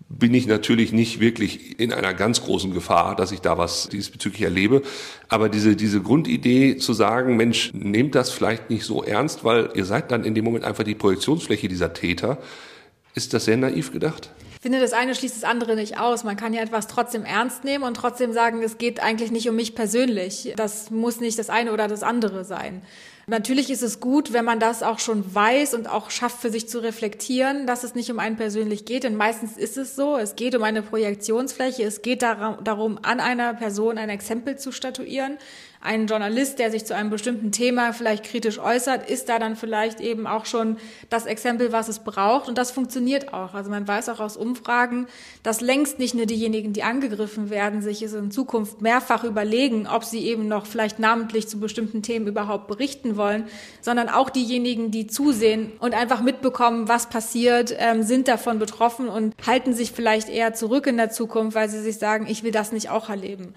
bin 0.08 0.34
ich 0.34 0.46
natürlich 0.46 0.92
nicht 0.92 1.18
wirklich 1.18 1.80
in 1.80 1.92
einer 1.92 2.14
ganz 2.14 2.42
großen 2.42 2.72
Gefahr, 2.74 3.16
dass 3.16 3.32
ich 3.32 3.40
da 3.40 3.56
was 3.58 3.88
diesbezüglich 3.88 4.42
erlebe. 4.42 4.82
Aber 5.28 5.48
diese, 5.48 5.76
diese 5.76 6.02
Grundidee 6.02 6.76
zu 6.76 6.92
sagen, 6.92 7.36
Mensch, 7.36 7.72
nehmt 7.74 8.14
das 8.14 8.30
vielleicht 8.30 8.70
nicht 8.70 8.84
so 8.84 9.02
ernst, 9.02 9.44
weil 9.44 9.70
ihr 9.74 9.84
seid 9.84 10.12
dann 10.12 10.24
in 10.24 10.34
dem 10.34 10.44
Moment 10.44 10.64
einfach 10.64 10.84
die 10.84 10.94
Projektionsfläche 10.94 11.68
dieser 11.68 11.94
Täter, 11.94 12.38
ist 13.14 13.32
das 13.32 13.44
sehr 13.44 13.56
naiv 13.56 13.92
gedacht? 13.92 14.30
Ich 14.56 14.60
finde, 14.60 14.80
das 14.80 14.92
eine 14.92 15.14
schließt 15.14 15.36
das 15.36 15.44
andere 15.44 15.76
nicht 15.76 15.98
aus. 16.00 16.24
Man 16.24 16.36
kann 16.36 16.54
ja 16.54 16.62
etwas 16.62 16.86
trotzdem 16.86 17.24
ernst 17.24 17.64
nehmen 17.64 17.84
und 17.84 17.94
trotzdem 17.94 18.32
sagen, 18.32 18.62
es 18.62 18.78
geht 18.78 19.00
eigentlich 19.00 19.30
nicht 19.30 19.48
um 19.48 19.56
mich 19.56 19.74
persönlich. 19.74 20.54
Das 20.56 20.90
muss 20.90 21.20
nicht 21.20 21.38
das 21.38 21.50
eine 21.50 21.72
oder 21.72 21.86
das 21.86 22.02
andere 22.02 22.44
sein. 22.44 22.82
Natürlich 23.26 23.70
ist 23.70 23.82
es 23.82 24.00
gut, 24.00 24.32
wenn 24.34 24.44
man 24.44 24.60
das 24.60 24.82
auch 24.82 24.98
schon 24.98 25.34
weiß 25.34 25.74
und 25.74 25.88
auch 25.88 26.10
schafft, 26.10 26.40
für 26.40 26.50
sich 26.50 26.68
zu 26.68 26.82
reflektieren, 26.82 27.66
dass 27.66 27.84
es 27.84 27.94
nicht 27.94 28.10
um 28.10 28.18
einen 28.18 28.36
persönlich 28.36 28.84
geht. 28.84 29.04
Denn 29.04 29.16
meistens 29.16 29.56
ist 29.56 29.78
es 29.78 29.96
so, 29.96 30.16
es 30.16 30.36
geht 30.36 30.54
um 30.54 30.62
eine 30.62 30.82
Projektionsfläche, 30.82 31.84
es 31.84 32.02
geht 32.02 32.22
darum, 32.22 32.98
an 33.02 33.20
einer 33.20 33.54
Person 33.54 33.96
ein 33.96 34.10
Exempel 34.10 34.58
zu 34.58 34.72
statuieren 34.72 35.38
ein 35.84 36.06
Journalist, 36.06 36.58
der 36.58 36.70
sich 36.70 36.86
zu 36.86 36.94
einem 36.94 37.10
bestimmten 37.10 37.52
Thema 37.52 37.92
vielleicht 37.92 38.24
kritisch 38.24 38.58
äußert, 38.58 39.08
ist 39.08 39.28
da 39.28 39.38
dann 39.38 39.54
vielleicht 39.54 40.00
eben 40.00 40.26
auch 40.26 40.46
schon 40.46 40.78
das 41.10 41.26
Exempel, 41.26 41.72
was 41.72 41.88
es 41.88 41.98
braucht. 41.98 42.48
Und 42.48 42.56
das 42.56 42.70
funktioniert 42.70 43.34
auch. 43.34 43.52
Also 43.52 43.70
man 43.70 43.86
weiß 43.86 44.08
auch 44.08 44.18
aus 44.18 44.38
Umfragen, 44.38 45.06
dass 45.42 45.60
längst 45.60 45.98
nicht 45.98 46.14
nur 46.14 46.24
diejenigen, 46.24 46.72
die 46.72 46.84
angegriffen 46.84 47.50
werden, 47.50 47.82
sich 47.82 48.00
es 48.00 48.14
in 48.14 48.30
Zukunft 48.30 48.80
mehrfach 48.80 49.24
überlegen, 49.24 49.86
ob 49.86 50.04
sie 50.04 50.26
eben 50.26 50.48
noch 50.48 50.64
vielleicht 50.64 51.00
namentlich 51.00 51.48
zu 51.48 51.60
bestimmten 51.60 52.02
Themen 52.02 52.26
überhaupt 52.28 52.66
berichten 52.66 53.18
wollen, 53.18 53.44
sondern 53.82 54.08
auch 54.08 54.30
diejenigen, 54.30 54.90
die 54.90 55.06
zusehen 55.06 55.72
und 55.80 55.92
einfach 55.92 56.22
mitbekommen, 56.22 56.88
was 56.88 57.10
passiert, 57.10 57.76
ähm, 57.78 58.02
sind 58.02 58.26
davon 58.26 58.58
betroffen 58.58 59.10
und 59.10 59.34
halten 59.46 59.74
sich 59.74 59.92
vielleicht 59.92 60.30
eher 60.30 60.54
zurück 60.54 60.86
in 60.86 60.96
der 60.96 61.10
Zukunft, 61.10 61.54
weil 61.54 61.68
sie 61.68 61.82
sich 61.82 61.98
sagen, 61.98 62.26
ich 62.26 62.42
will 62.42 62.52
das 62.52 62.72
nicht 62.72 62.88
auch 62.88 63.10
erleben. 63.10 63.52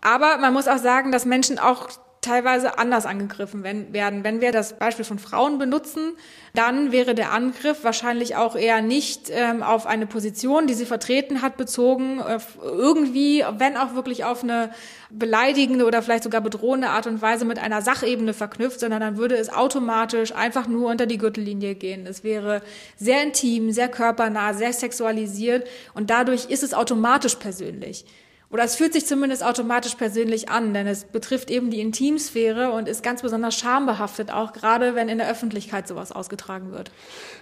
Aber 0.00 0.38
man 0.38 0.52
muss 0.52 0.68
auch 0.68 0.78
sagen, 0.78 1.12
dass 1.12 1.24
Menschen 1.24 1.58
auch 1.58 1.88
teilweise 2.20 2.78
anders 2.78 3.06
angegriffen 3.06 3.64
werden. 3.64 4.24
Wenn 4.24 4.40
wir 4.42 4.52
das 4.52 4.74
Beispiel 4.74 5.06
von 5.06 5.18
Frauen 5.18 5.58
benutzen, 5.58 6.12
dann 6.52 6.92
wäre 6.92 7.14
der 7.14 7.32
Angriff 7.32 7.82
wahrscheinlich 7.82 8.36
auch 8.36 8.56
eher 8.56 8.82
nicht 8.82 9.30
ähm, 9.30 9.62
auf 9.62 9.86
eine 9.86 10.06
Position, 10.06 10.66
die 10.66 10.74
sie 10.74 10.84
vertreten 10.84 11.40
hat, 11.40 11.56
bezogen, 11.56 12.20
äh, 12.20 12.38
irgendwie, 12.62 13.42
wenn 13.56 13.78
auch 13.78 13.94
wirklich 13.94 14.24
auf 14.24 14.42
eine 14.42 14.70
beleidigende 15.08 15.86
oder 15.86 16.02
vielleicht 16.02 16.24
sogar 16.24 16.42
bedrohende 16.42 16.90
Art 16.90 17.06
und 17.06 17.22
Weise 17.22 17.46
mit 17.46 17.58
einer 17.58 17.80
Sachebene 17.80 18.34
verknüpft, 18.34 18.80
sondern 18.80 19.00
dann 19.00 19.16
würde 19.16 19.36
es 19.36 19.50
automatisch 19.50 20.32
einfach 20.32 20.68
nur 20.68 20.90
unter 20.90 21.06
die 21.06 21.18
Gürtellinie 21.18 21.74
gehen. 21.74 22.06
Es 22.06 22.22
wäre 22.22 22.60
sehr 22.96 23.22
intim, 23.22 23.72
sehr 23.72 23.88
körpernah, 23.88 24.52
sehr 24.52 24.74
sexualisiert 24.74 25.66
und 25.94 26.10
dadurch 26.10 26.50
ist 26.50 26.62
es 26.62 26.74
automatisch 26.74 27.36
persönlich. 27.36 28.04
Oder 28.52 28.64
es 28.64 28.74
fühlt 28.74 28.92
sich 28.92 29.06
zumindest 29.06 29.44
automatisch 29.44 29.94
persönlich 29.94 30.48
an, 30.48 30.74
denn 30.74 30.88
es 30.88 31.04
betrifft 31.04 31.52
eben 31.52 31.70
die 31.70 31.80
Intimsphäre 31.80 32.72
und 32.72 32.88
ist 32.88 33.04
ganz 33.04 33.22
besonders 33.22 33.56
schambehaftet, 33.56 34.32
auch 34.32 34.52
gerade 34.52 34.96
wenn 34.96 35.08
in 35.08 35.18
der 35.18 35.30
Öffentlichkeit 35.30 35.86
sowas 35.86 36.10
ausgetragen 36.10 36.72
wird. 36.72 36.90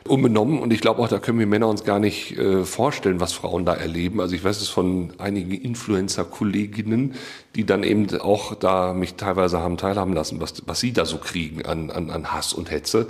Unbenommen 0.07 0.59
und 0.59 0.71
ich 0.71 0.83
glaube 0.83 1.01
auch, 1.01 1.09
da 1.09 1.19
können 1.19 1.39
wir 1.39 1.47
Männer 1.47 1.69
uns 1.69 1.85
gar 1.85 1.99
nicht 1.99 2.37
äh, 2.37 2.63
vorstellen, 2.63 3.21
was 3.21 3.33
Frauen 3.33 3.65
da 3.65 3.75
erleben. 3.75 4.21
Also 4.21 4.35
ich 4.35 4.45
weiß 4.45 4.61
es 4.61 4.69
von 4.69 5.15
einigen 5.17 5.53
Influencer-Kolleginnen, 5.53 7.15
die 7.55 7.65
dann 7.65 7.85
eben 7.85 8.21
auch 8.21 8.55
da 8.55 8.93
mich 8.93 9.15
teilweise 9.15 9.61
haben 9.61 9.79
teilhaben 9.79 10.13
lassen, 10.13 10.43
was, 10.43 10.63
was 10.67 10.79
sie 10.79 10.93
da 10.93 11.07
so 11.07 11.17
kriegen 11.17 11.65
an, 11.65 11.91
an, 11.91 12.11
an 12.11 12.35
Hass 12.35 12.53
und 12.53 12.71
Hetze. 12.71 13.07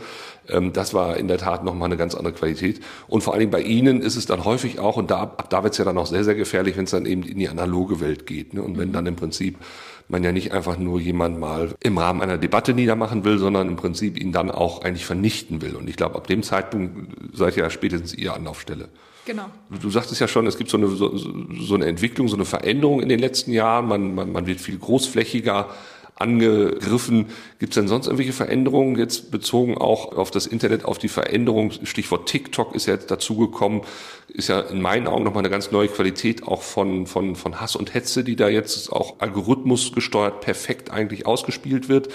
Ähm, 0.51 0.73
das 0.73 0.95
war 0.95 1.17
in 1.17 1.29
der 1.29 1.39
Tat 1.39 1.65
nochmal 1.65 1.87
eine 1.87 1.97
ganz 1.97 2.15
andere 2.15 2.35
Qualität. 2.35 2.81
Und 3.07 3.23
vor 3.23 3.33
allen 3.33 3.41
Dingen 3.41 3.53
bei 3.53 3.63
Ihnen 3.63 4.01
ist 4.01 4.17
es 4.17 4.27
dann 4.27 4.45
häufig 4.45 4.79
auch, 4.79 4.97
und 4.97 5.11
da, 5.11 5.21
ab 5.21 5.51
da 5.51 5.63
wird 5.63 5.75
es 5.75 5.79
ja 5.79 5.85
dann 5.85 5.99
auch 5.99 6.07
sehr, 6.07 6.25
sehr 6.25 6.35
gefährlich, 6.35 6.77
wenn 6.77 6.85
es 6.85 6.91
dann 6.91 7.07
eben 7.07 7.23
in 7.23 7.39
die 7.39 7.49
analoge 7.49 8.01
Welt 8.01 8.27
geht. 8.27 8.55
Ne? 8.55 8.63
Und 8.63 8.79
wenn 8.79 8.89
mhm. 8.89 8.93
dann 8.93 9.07
im 9.07 9.17
Prinzip 9.17 9.57
man 10.09 10.25
ja 10.25 10.33
nicht 10.33 10.53
einfach 10.53 10.79
nur 10.79 11.01
jemand 11.01 11.39
mal 11.39 11.75
im 11.81 11.99
Rahmen 11.99 12.23
einer 12.23 12.39
Debatte 12.39 12.73
niedermachen 12.73 13.25
will, 13.25 13.39
sondern 13.39 13.69
im 13.69 13.77
Prinzip 13.77 14.19
ihn 14.19 14.33
dann 14.33 14.51
auch 14.51 14.83
eigentlich 14.83 15.05
vernichten 15.05 15.61
will. 15.61 15.77
Und 15.77 15.89
ich 15.89 15.97
glaube, 15.97 16.17
ab 16.17 16.27
dem 16.27 16.43
Zeitpunkt 16.43 17.37
seid 17.37 17.57
ihr 17.57 17.65
ja 17.65 17.71
spätestens 17.71 18.15
ihr 18.15 18.35
Anlaufstelle. 18.35 18.89
Genau. 19.27 19.45
Du 19.83 19.91
sagtest 19.91 20.23
ja 20.23 20.27
schon, 20.27 20.47
es 20.47 20.57
gibt 20.57 20.71
so 20.71 20.79
eine, 20.79 20.89
so, 20.89 21.15
so 21.15 21.75
eine 21.75 21.85
Entwicklung, 21.85 22.29
so 22.29 22.37
eine 22.37 22.47
Veränderung 22.47 23.03
in 23.03 23.11
den 23.11 23.19
letzten 23.19 23.53
Jahren. 23.53 23.87
Man, 23.87 24.15
man, 24.15 24.33
man 24.33 24.47
wird 24.47 24.59
viel 24.59 24.79
großflächiger 24.79 25.69
angegriffen. 26.19 27.27
Gibt 27.59 27.73
es 27.73 27.75
denn 27.75 27.89
sonst 27.89 28.07
irgendwelche 28.07 28.33
Veränderungen 28.33 28.97
jetzt 28.97 29.31
bezogen 29.31 29.79
auch 29.79 30.17
auf 30.17 30.31
das 30.31 30.47
Internet, 30.47 30.85
auf 30.85 30.99
die 30.99 31.09
Veränderung? 31.09 31.73
Stichwort 31.85 32.29
TikTok 32.29 32.75
ist 32.75 32.87
ja 32.87 32.95
jetzt 32.95 33.11
dazugekommen, 33.11 33.83
ist 34.29 34.49
ja 34.49 34.61
in 34.61 34.81
meinen 34.81 35.07
Augen 35.07 35.25
nochmal 35.25 35.43
eine 35.43 35.51
ganz 35.51 35.71
neue 35.71 35.89
Qualität 35.89 36.43
auch 36.43 36.63
von, 36.63 37.07
von, 37.07 37.37
von 37.37 37.61
Hass 37.61 37.77
und 37.77 37.95
Hetze, 37.95 38.25
die 38.25 38.37
da 38.37 38.49
jetzt 38.49 38.93
auch 38.93 39.21
algorithmusgesteuert 39.21 40.41
perfekt 40.41 40.91
eigentlich 40.91 41.27
ausgespielt 41.27 41.89
wird. 41.89 42.09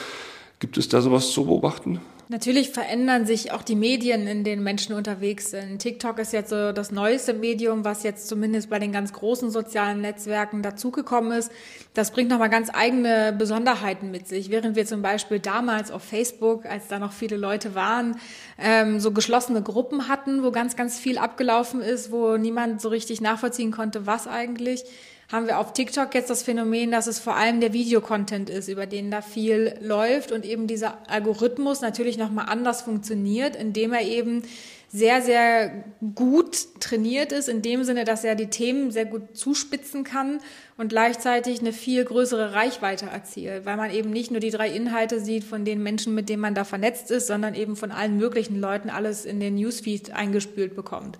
Gibt 0.63 0.77
es 0.77 0.87
da 0.87 1.01
sowas 1.01 1.31
zu 1.31 1.43
beobachten? 1.43 1.99
Natürlich 2.29 2.69
verändern 2.69 3.25
sich 3.25 3.51
auch 3.51 3.63
die 3.63 3.75
Medien, 3.75 4.27
in 4.27 4.45
denen 4.45 4.63
Menschen 4.63 4.95
unterwegs 4.95 5.51
sind. 5.51 5.79
TikTok 5.79 6.19
ist 6.19 6.31
jetzt 6.31 6.51
so 6.51 6.71
das 6.71 6.89
neueste 6.89 7.33
Medium, 7.33 7.83
was 7.83 8.03
jetzt 8.03 8.29
zumindest 8.29 8.69
bei 8.69 8.79
den 8.79 8.93
ganz 8.93 9.11
großen 9.11 9.51
sozialen 9.51 9.99
Netzwerken 9.99 10.63
dazugekommen 10.63 11.33
ist. 11.33 11.51
Das 11.93 12.11
bringt 12.11 12.29
nochmal 12.29 12.49
ganz 12.49 12.69
eigene 12.73 13.35
Besonderheiten 13.37 14.09
mit 14.09 14.29
sich. 14.29 14.49
Während 14.51 14.77
wir 14.77 14.85
zum 14.85 15.01
Beispiel 15.01 15.39
damals 15.39 15.91
auf 15.91 16.01
Facebook, 16.01 16.65
als 16.65 16.87
da 16.87 16.97
noch 16.97 17.11
viele 17.11 17.35
Leute 17.35 17.75
waren, 17.75 18.15
ähm, 18.57 19.01
so 19.01 19.11
geschlossene 19.11 19.61
Gruppen 19.61 20.07
hatten, 20.07 20.43
wo 20.43 20.51
ganz, 20.51 20.77
ganz 20.77 20.97
viel 20.97 21.17
abgelaufen 21.17 21.81
ist, 21.81 22.09
wo 22.09 22.37
niemand 22.37 22.79
so 22.79 22.87
richtig 22.87 23.19
nachvollziehen 23.19 23.71
konnte, 23.71 24.07
was 24.07 24.27
eigentlich 24.27 24.85
haben 25.33 25.47
wir 25.47 25.57
auf 25.57 25.73
TikTok 25.73 26.13
jetzt 26.13 26.29
das 26.29 26.43
Phänomen, 26.43 26.91
dass 26.91 27.07
es 27.07 27.17
vor 27.17 27.35
allem 27.35 27.59
der 27.59 27.73
Videocontent 27.73 28.51
ist, 28.51 28.67
über 28.67 28.85
den 28.85 29.09
da 29.09 29.23
viel 29.23 29.73
läuft 29.81 30.31
und 30.31 30.45
eben 30.45 30.67
dieser 30.67 30.99
Algorithmus 31.09 31.81
natürlich 31.81 32.19
nochmal 32.19 32.45
anders 32.49 32.83
funktioniert, 32.83 33.55
indem 33.55 33.93
er 33.93 34.03
eben 34.03 34.43
sehr, 34.89 35.23
sehr 35.23 35.85
gut 36.13 36.79
trainiert 36.79 37.31
ist, 37.31 37.49
in 37.49 37.63
dem 37.63 37.83
Sinne, 37.83 38.03
dass 38.03 38.23
er 38.23 38.35
die 38.35 38.51
Themen 38.51 38.91
sehr 38.91 39.05
gut 39.05 39.35
zuspitzen 39.35 40.03
kann 40.03 40.39
und 40.77 40.89
gleichzeitig 40.89 41.61
eine 41.61 41.73
viel 41.73 42.05
größere 42.05 42.53
Reichweite 42.53 43.07
erzielt, 43.07 43.65
weil 43.65 43.75
man 43.75 43.89
eben 43.89 44.11
nicht 44.11 44.29
nur 44.29 44.39
die 44.39 44.51
drei 44.51 44.69
Inhalte 44.69 45.19
sieht 45.19 45.45
von 45.45 45.65
den 45.65 45.81
Menschen, 45.81 46.13
mit 46.13 46.29
denen 46.29 46.43
man 46.43 46.53
da 46.53 46.63
vernetzt 46.63 47.09
ist, 47.09 47.25
sondern 47.25 47.55
eben 47.55 47.75
von 47.75 47.89
allen 47.89 48.19
möglichen 48.19 48.59
Leuten 48.59 48.91
alles 48.91 49.25
in 49.25 49.39
den 49.39 49.55
Newsfeed 49.55 50.13
eingespült 50.13 50.75
bekommt. 50.75 51.17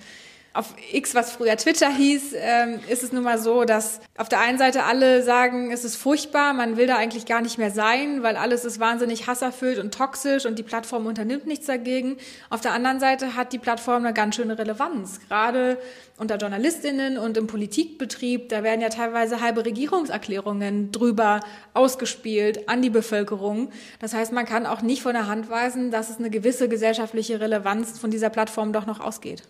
Auf 0.54 0.76
X, 0.92 1.16
was 1.16 1.32
früher 1.32 1.58
Twitter 1.58 1.90
hieß, 1.90 2.36
ähm, 2.38 2.80
ist 2.88 3.02
es 3.02 3.12
nun 3.12 3.24
mal 3.24 3.40
so, 3.40 3.64
dass 3.64 4.00
auf 4.18 4.30
der 4.30 4.40
einen 4.40 4.60
Seite 4.60 4.84
alle 4.84 5.24
sagen, 5.24 5.72
es 5.72 5.84
ist 5.84 5.96
furchtbar, 5.96 6.54
man 6.54 6.78
will 6.78 6.86
da 6.86 6.98
eigentlich 6.98 7.26
gar 7.26 7.42
nicht 7.42 7.58
mehr 7.58 7.72
sein, 7.72 8.22
weil 8.22 8.38
alles 8.38 8.64
ist 8.64 8.80
wahnsinnig 8.80 9.26
hasserfüllt 9.26 9.80
und 9.80 9.94
toxisch 9.94 10.46
und 10.46 10.60
die 10.60 10.64
Plattform 10.64 11.08
unternimmt 11.08 11.48
nichts 11.48 11.66
dagegen. 11.66 12.18
Auf 12.52 12.62
der 12.62 12.74
anderen 12.74 13.00
Seite 13.00 13.36
hat 13.36 13.52
die 13.52 13.58
Plattform 13.58 14.06
eine 14.06 14.14
ganz 14.14 14.36
schöne 14.36 14.58
Relevanz. 14.60 15.20
Gerade 15.28 15.80
unter 16.18 16.38
Journalistinnen 16.38 17.18
und 17.18 17.36
im 17.36 17.48
Politikbetrieb, 17.48 18.50
da 18.50 18.62
werden 18.62 18.82
ja 18.82 18.90
teilweise 18.90 19.42
halbe 19.42 19.66
Regierungserklärungen 19.66 20.92
drüber 20.92 21.40
ausgespielt 21.74 22.70
an 22.70 22.84
die 22.84 22.92
Bevölkerung. 22.92 23.72
Das 24.00 24.14
heißt, 24.14 24.32
man 24.32 24.46
kann 24.46 24.68
auch 24.68 24.84
nicht 24.84 25.02
von 25.02 25.14
der 25.14 25.26
Hand 25.26 25.50
weisen, 25.50 25.90
dass 25.90 26.12
es 26.12 26.18
eine 26.18 26.30
gewisse 26.30 26.70
gesellschaftliche 26.70 27.40
Relevanz 27.40 27.98
von 27.98 28.12
dieser 28.12 28.30
Plattform 28.30 28.72
doch 28.72 28.86
noch 28.86 29.00
ausgeht. 29.00 29.42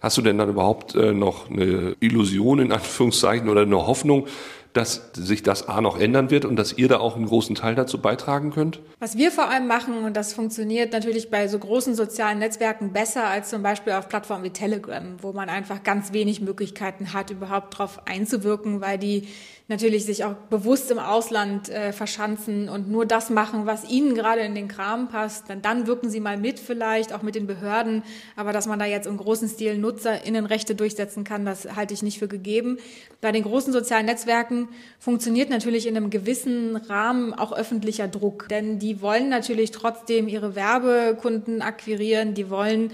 Hast 0.00 0.16
du 0.16 0.22
denn 0.22 0.38
dann 0.38 0.48
überhaupt 0.48 0.94
äh, 0.94 1.12
noch 1.12 1.50
eine 1.50 1.96
Illusion 2.00 2.58
in 2.58 2.72
Anführungszeichen 2.72 3.48
oder 3.48 3.62
eine 3.62 3.86
Hoffnung, 3.86 4.26
dass 4.72 5.10
sich 5.14 5.42
das 5.42 5.68
A 5.68 5.80
noch 5.80 5.98
ändern 5.98 6.30
wird 6.30 6.44
und 6.44 6.56
dass 6.56 6.72
ihr 6.72 6.88
da 6.88 6.98
auch 6.98 7.16
einen 7.16 7.26
großen 7.26 7.54
Teil 7.54 7.74
dazu 7.74 8.00
beitragen 8.00 8.52
könnt? 8.52 8.80
Was 9.00 9.16
wir 9.16 9.32
vor 9.32 9.48
allem 9.48 9.66
machen, 9.66 10.04
und 10.04 10.16
das 10.16 10.32
funktioniert 10.32 10.92
natürlich 10.92 11.30
bei 11.30 11.48
so 11.48 11.58
großen 11.58 11.94
sozialen 11.94 12.38
Netzwerken 12.38 12.92
besser 12.92 13.24
als 13.26 13.48
zum 13.50 13.62
Beispiel 13.62 13.94
auf 13.94 14.08
Plattformen 14.08 14.44
wie 14.44 14.50
Telegram, 14.50 15.16
wo 15.20 15.32
man 15.32 15.48
einfach 15.48 15.82
ganz 15.82 16.12
wenig 16.12 16.40
Möglichkeiten 16.40 17.12
hat, 17.12 17.30
überhaupt 17.30 17.74
darauf 17.74 18.06
einzuwirken, 18.06 18.80
weil 18.80 18.98
die 18.98 19.28
natürlich 19.68 20.06
sich 20.06 20.24
auch 20.24 20.34
bewusst 20.48 20.90
im 20.90 20.98
Ausland 20.98 21.68
äh, 21.68 21.92
verschanzen 21.92 22.70
und 22.70 22.90
nur 22.90 23.04
das 23.04 23.28
machen, 23.28 23.66
was 23.66 23.88
ihnen 23.88 24.14
gerade 24.14 24.40
in 24.40 24.54
den 24.54 24.66
Kram 24.66 25.08
passt. 25.08 25.50
Dann, 25.50 25.60
dann 25.60 25.86
wirken 25.86 26.08
sie 26.08 26.20
mal 26.20 26.38
mit 26.38 26.58
vielleicht, 26.58 27.12
auch 27.12 27.20
mit 27.20 27.34
den 27.34 27.46
Behörden. 27.46 28.02
Aber 28.34 28.54
dass 28.54 28.66
man 28.66 28.78
da 28.78 28.86
jetzt 28.86 29.06
im 29.06 29.18
großen 29.18 29.46
Stil 29.46 29.76
NutzerInnenrechte 29.76 30.74
durchsetzen 30.74 31.22
kann, 31.22 31.44
das 31.44 31.76
halte 31.76 31.92
ich 31.92 32.02
nicht 32.02 32.18
für 32.18 32.28
gegeben. 32.28 32.78
Bei 33.20 33.30
den 33.30 33.42
großen 33.42 33.72
sozialen 33.72 34.06
Netzwerken 34.06 34.68
funktioniert 34.98 35.50
natürlich 35.50 35.86
in 35.86 35.96
einem 35.96 36.08
gewissen 36.08 36.76
Rahmen 36.76 37.34
auch 37.34 37.52
öffentlicher 37.52 38.08
Druck. 38.08 38.48
Denn 38.48 38.78
die 38.78 39.02
wollen 39.02 39.28
natürlich 39.28 39.70
trotzdem 39.70 40.28
ihre 40.28 40.54
Werbekunden 40.54 41.60
akquirieren, 41.60 42.32
die 42.32 42.48
wollen 42.48 42.90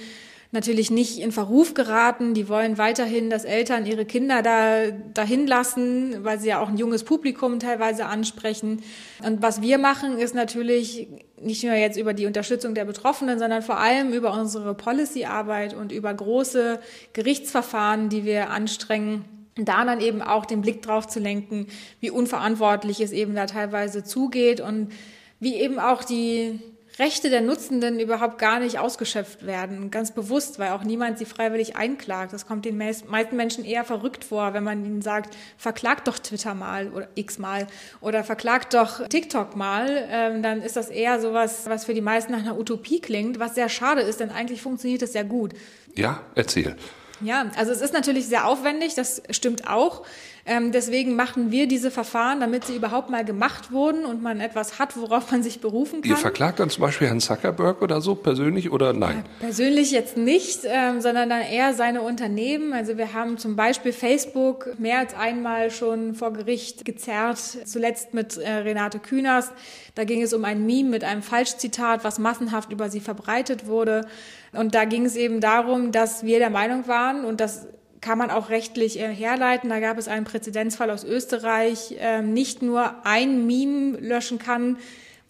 natürlich 0.54 0.90
nicht 0.90 1.18
in 1.18 1.32
Verruf 1.32 1.74
geraten. 1.74 2.32
Die 2.32 2.48
wollen 2.48 2.78
weiterhin, 2.78 3.28
dass 3.28 3.44
Eltern 3.44 3.84
ihre 3.84 4.06
Kinder 4.06 4.40
da 4.40 4.90
dahin 5.12 5.46
lassen, 5.46 6.24
weil 6.24 6.40
sie 6.40 6.48
ja 6.48 6.60
auch 6.60 6.68
ein 6.68 6.78
junges 6.78 7.04
Publikum 7.04 7.58
teilweise 7.58 8.06
ansprechen. 8.06 8.82
Und 9.22 9.42
was 9.42 9.60
wir 9.60 9.76
machen, 9.78 10.18
ist 10.18 10.34
natürlich 10.34 11.08
nicht 11.42 11.64
nur 11.64 11.74
jetzt 11.74 11.98
über 11.98 12.14
die 12.14 12.26
Unterstützung 12.26 12.74
der 12.74 12.86
Betroffenen, 12.86 13.38
sondern 13.38 13.62
vor 13.62 13.78
allem 13.78 14.12
über 14.12 14.32
unsere 14.32 14.74
Policy-Arbeit 14.74 15.74
und 15.74 15.92
über 15.92 16.14
große 16.14 16.80
Gerichtsverfahren, 17.12 18.08
die 18.08 18.24
wir 18.24 18.50
anstrengen, 18.50 19.24
da 19.56 19.84
dann 19.84 20.00
eben 20.00 20.22
auch 20.22 20.46
den 20.46 20.62
Blick 20.62 20.82
drauf 20.82 21.06
zu 21.08 21.20
lenken, 21.20 21.66
wie 22.00 22.10
unverantwortlich 22.10 23.00
es 23.00 23.12
eben 23.12 23.34
da 23.34 23.46
teilweise 23.46 24.04
zugeht 24.04 24.60
und 24.60 24.92
wie 25.40 25.56
eben 25.56 25.78
auch 25.78 26.04
die 26.04 26.60
Rechte 26.98 27.28
der 27.28 27.40
Nutzenden 27.40 27.98
überhaupt 27.98 28.38
gar 28.38 28.60
nicht 28.60 28.78
ausgeschöpft 28.78 29.44
werden, 29.44 29.90
ganz 29.90 30.12
bewusst, 30.12 30.60
weil 30.60 30.70
auch 30.70 30.84
niemand 30.84 31.18
sie 31.18 31.24
freiwillig 31.24 31.74
einklagt. 31.74 32.32
Das 32.32 32.46
kommt 32.46 32.64
den 32.64 32.76
meisten 32.76 33.36
Menschen 33.36 33.64
eher 33.64 33.84
verrückt 33.84 34.22
vor, 34.22 34.54
wenn 34.54 34.62
man 34.62 34.84
ihnen 34.84 35.02
sagt, 35.02 35.36
verklagt 35.58 36.06
doch 36.06 36.18
Twitter 36.18 36.54
mal 36.54 36.92
oder 36.92 37.08
X 37.16 37.38
mal 37.38 37.66
oder 38.00 38.22
verklagt 38.22 38.74
doch 38.74 39.08
TikTok 39.08 39.56
mal, 39.56 40.06
ähm, 40.08 40.42
dann 40.42 40.62
ist 40.62 40.76
das 40.76 40.88
eher 40.88 41.20
sowas, 41.20 41.66
was 41.66 41.84
für 41.84 41.94
die 41.94 42.00
meisten 42.00 42.32
nach 42.32 42.40
einer 42.40 42.58
Utopie 42.58 43.00
klingt, 43.00 43.40
was 43.40 43.56
sehr 43.56 43.68
schade 43.68 44.02
ist, 44.02 44.20
denn 44.20 44.30
eigentlich 44.30 44.62
funktioniert 44.62 45.02
es 45.02 45.12
sehr 45.12 45.24
gut. 45.24 45.52
Ja, 45.96 46.20
erzähl. 46.36 46.76
Ja, 47.20 47.46
also 47.56 47.72
es 47.72 47.80
ist 47.80 47.92
natürlich 47.92 48.26
sehr 48.26 48.46
aufwendig, 48.46 48.94
das 48.94 49.22
stimmt 49.30 49.68
auch. 49.68 50.02
Ähm, 50.46 50.72
deswegen 50.72 51.16
machen 51.16 51.50
wir 51.50 51.66
diese 51.66 51.90
Verfahren, 51.90 52.40
damit 52.40 52.66
sie 52.66 52.76
überhaupt 52.76 53.08
mal 53.08 53.24
gemacht 53.24 53.72
wurden 53.72 54.04
und 54.04 54.22
man 54.22 54.40
etwas 54.40 54.78
hat, 54.78 54.94
worauf 54.96 55.30
man 55.30 55.42
sich 55.42 55.60
berufen 55.60 56.02
kann. 56.02 56.10
Ihr 56.10 56.16
verklagt 56.18 56.60
dann 56.60 56.68
zum 56.68 56.82
Beispiel 56.82 57.06
Herrn 57.06 57.20
Zuckerberg 57.20 57.80
oder 57.80 58.02
so 58.02 58.14
persönlich 58.14 58.70
oder 58.70 58.92
nein? 58.92 59.24
Ja, 59.40 59.46
persönlich 59.46 59.90
jetzt 59.90 60.18
nicht, 60.18 60.60
ähm, 60.64 61.00
sondern 61.00 61.30
dann 61.30 61.40
eher 61.40 61.72
seine 61.72 62.02
Unternehmen. 62.02 62.74
Also 62.74 62.98
wir 62.98 63.14
haben 63.14 63.38
zum 63.38 63.56
Beispiel 63.56 63.94
Facebook 63.94 64.78
mehr 64.78 64.98
als 64.98 65.14
einmal 65.14 65.70
schon 65.70 66.14
vor 66.14 66.34
Gericht 66.34 66.84
gezerrt, 66.84 67.38
zuletzt 67.64 68.12
mit 68.12 68.36
äh, 68.36 68.50
Renate 68.50 68.98
Künast. 68.98 69.50
Da 69.94 70.04
ging 70.04 70.20
es 70.20 70.34
um 70.34 70.44
ein 70.44 70.66
Meme 70.66 70.90
mit 70.90 71.04
einem 71.04 71.22
Falschzitat, 71.22 72.04
was 72.04 72.18
massenhaft 72.18 72.70
über 72.70 72.90
sie 72.90 73.00
verbreitet 73.00 73.66
wurde. 73.66 74.06
Und 74.56 74.74
da 74.74 74.84
ging 74.84 75.04
es 75.04 75.16
eben 75.16 75.40
darum, 75.40 75.92
dass 75.92 76.24
wir 76.24 76.38
der 76.38 76.50
Meinung 76.50 76.86
waren, 76.88 77.24
und 77.24 77.40
das 77.40 77.66
kann 78.04 78.18
man 78.18 78.30
auch 78.30 78.50
rechtlich 78.50 79.00
äh, 79.00 79.08
herleiten. 79.08 79.70
Da 79.70 79.80
gab 79.80 79.98
es 79.98 80.08
einen 80.08 80.24
Präzedenzfall 80.24 80.90
aus 80.90 81.04
Österreich, 81.04 81.96
äh, 81.98 82.20
nicht 82.20 82.60
nur 82.60 83.06
ein 83.06 83.46
Meme 83.46 83.98
löschen 83.98 84.38
kann, 84.38 84.76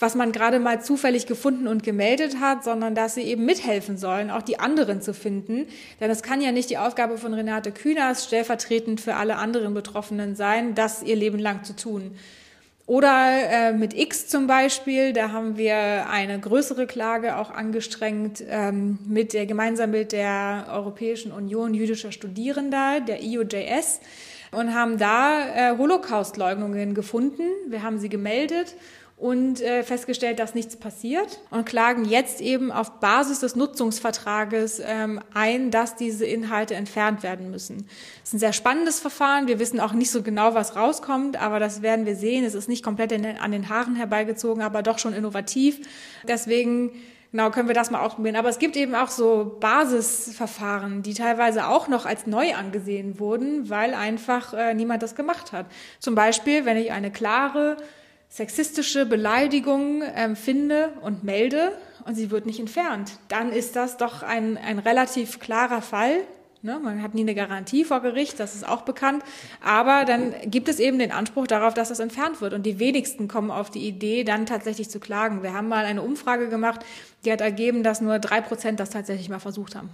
was 0.01 0.17
man 0.17 0.33
gerade 0.33 0.59
mal 0.59 0.83
zufällig 0.83 1.27
gefunden 1.27 1.69
und 1.69 1.85
gemeldet 1.85 2.41
hat, 2.41 2.65
sondern 2.65 2.97
dass 2.97 3.15
sie 3.15 3.23
eben 3.23 3.45
mithelfen 3.45 3.97
sollen, 3.97 4.31
auch 4.31 4.43
die 4.43 4.59
anderen 4.59 5.01
zu 5.01 5.15
finden. 5.15 5.69
Denn 6.01 6.11
es 6.11 6.23
kann 6.23 6.41
ja 6.41 6.51
nicht 6.51 6.69
die 6.69 6.79
Aufgabe 6.79 7.17
von 7.17 7.33
Renate 7.33 7.71
Künast 7.71 8.27
stellvertretend 8.27 9.01
für 9.01 9.15
alle 9.15 9.37
anderen 9.37 9.73
Betroffenen 9.73 10.35
sein, 10.35 10.75
das 10.75 11.03
ihr 11.05 11.17
Leben 11.17 11.39
lang 11.39 11.63
zu 11.63 11.77
tun. 11.77 12.17
Oder 12.87 13.31
äh, 13.51 13.73
mit 13.73 13.95
X 13.95 14.29
zum 14.29 14.47
Beispiel, 14.47 15.15
da 15.15 15.33
haben 15.33 15.57
wir 15.57 16.07
eine 16.11 16.39
größere 16.39 16.87
Klage 16.87 17.39
auch 17.39 17.51
angestrengt 17.51 18.45
ähm, 18.47 18.99
mit 19.07 19.33
der 19.33 19.47
gemeinsam 19.47 19.91
mit 19.91 20.13
der 20.13 20.67
Europäischen 20.71 21.33
Union 21.33 21.73
jüdischer 21.73 22.13
Studierender, 22.13 23.01
der 23.01 23.23
IOJS, 23.23 24.01
und 24.51 24.75
haben 24.75 24.99
da 24.99 25.73
äh, 25.73 25.79
Holocaustleugnungen 25.79 26.95
gefunden. 26.95 27.43
Wir 27.69 27.83
haben 27.83 27.99
sie 27.99 28.11
gemeldet 28.11 28.75
und 29.17 29.61
äh, 29.61 29.85
festgestellt, 29.85 30.39
dass 30.39 30.55
nichts 30.55 30.77
passiert 30.77 31.41
und 31.51 31.65
klagen 31.65 32.05
jetzt 32.05 32.41
eben 32.41 32.73
auf 32.73 32.99
Basis 32.99 33.41
des 33.41 33.55
Nutzungsvertrages 33.55 34.83
ähm, 34.85 35.21
ein, 35.33 35.71
dass 35.71 35.95
diese 35.95 36.27
Inhalte 36.27 36.75
entfernt 36.75 37.23
werden 37.23 37.51
müssen. 37.51 37.87
Es 38.23 38.31
ist 38.31 38.35
ein 38.35 38.39
sehr 38.41 38.53
spannendes 38.53 38.99
Verfahren. 38.99 39.47
Wir 39.47 39.59
wissen 39.59 39.79
auch 39.79 39.93
nicht 39.93 40.11
so 40.11 40.23
genau, 40.23 40.55
was 40.55 40.75
rauskommt, 40.75 41.41
aber 41.41 41.61
das 41.61 41.81
werden 41.81 42.07
wir 42.07 42.17
sehen. 42.17 42.45
Es 42.45 42.55
ist 42.55 42.69
nicht 42.69 42.85
komplett 42.85 43.13
in, 43.13 43.25
an 43.25 43.53
den 43.53 43.69
Haaren 43.69 43.95
herbeigezogen, 43.95 44.63
aber 44.63 44.83
doch 44.83 44.99
schon 44.99 45.15
innovativ. 45.15 45.81
Deswegen 46.27 46.91
Genau, 47.35 47.51
können 47.51 47.67
wir 47.67 47.75
das 47.75 47.91
mal 47.91 47.99
ausprobieren. 47.99 48.37
Aber 48.37 48.49
es 48.49 48.61
gibt 48.61 48.77
eben 48.77 48.95
auch 48.95 49.09
so 49.09 49.57
Basisverfahren, 49.59 51.03
die 51.03 51.15
teilweise 51.15 51.67
auch 51.67 51.89
noch 51.89 52.07
als 52.07 52.29
neu 52.29 52.55
angesehen 52.55 53.19
wurden, 53.19 53.69
weil 53.69 53.93
einfach 53.93 54.55
äh, 54.55 54.73
niemand 54.73 55.03
das 55.03 55.17
gemacht 55.17 55.51
hat. 55.51 55.67
Zum 55.99 56.15
Beispiel, 56.15 56.65
wenn 56.65 56.77
ich 56.77 56.93
eine 56.93 57.11
klare 57.11 57.77
sexistische 58.35 59.07
Beleidigung 59.07 60.03
ähm, 60.17 60.35
finde 60.35 60.93
und 61.03 61.23
melde 61.23 61.71
und 62.05 62.17
sie 62.17 62.33
wird 62.33 62.47
nicht 62.47 62.59
entfernt, 62.59 63.13
dann 63.29 63.53
ist 63.53 63.77
das 63.77 63.97
doch 63.97 64.25
ein, 64.25 64.59
ein 64.59 64.81
relativ 64.81 65.39
klarer 65.39 65.81
Fall. 65.81 66.17
Ne? 66.65 66.81
Man 66.83 67.03
hat 67.03 67.13
nie 67.13 67.21
eine 67.21 67.35
Garantie 67.35 67.85
vor 67.85 68.01
Gericht, 68.01 68.41
das 68.41 68.55
ist 68.55 68.67
auch 68.67 68.83
bekannt. 68.83 69.23
Aber 69.63 70.07
dann 70.07 70.33
gibt 70.47 70.71
es 70.71 70.81
eben 70.81 70.99
den 70.99 71.13
Anspruch 71.13 71.47
darauf, 71.47 71.75
dass 71.75 71.91
das 71.91 71.99
entfernt 71.99 72.41
wird. 72.41 72.55
Und 72.55 72.65
die 72.65 72.79
wenigsten 72.79 73.29
kommen 73.29 73.51
auf 73.51 73.71
die 73.71 73.87
Idee, 73.87 74.25
dann 74.25 74.47
tatsächlich 74.47 74.89
zu 74.89 74.99
klagen. 74.99 75.43
Wir 75.43 75.53
haben 75.53 75.69
mal 75.69 75.85
eine 75.85 76.01
Umfrage 76.01 76.49
gemacht, 76.49 76.81
die 77.27 77.33
hat 77.33 77.43
ergeben, 77.43 77.83
dass 77.83 78.01
nur 78.01 78.19
drei 78.19 78.41
Prozent 78.41 78.81
das 78.81 78.89
tatsächlich 78.89 79.29
mal 79.29 79.41
versucht 79.41 79.77
haben. 79.77 79.91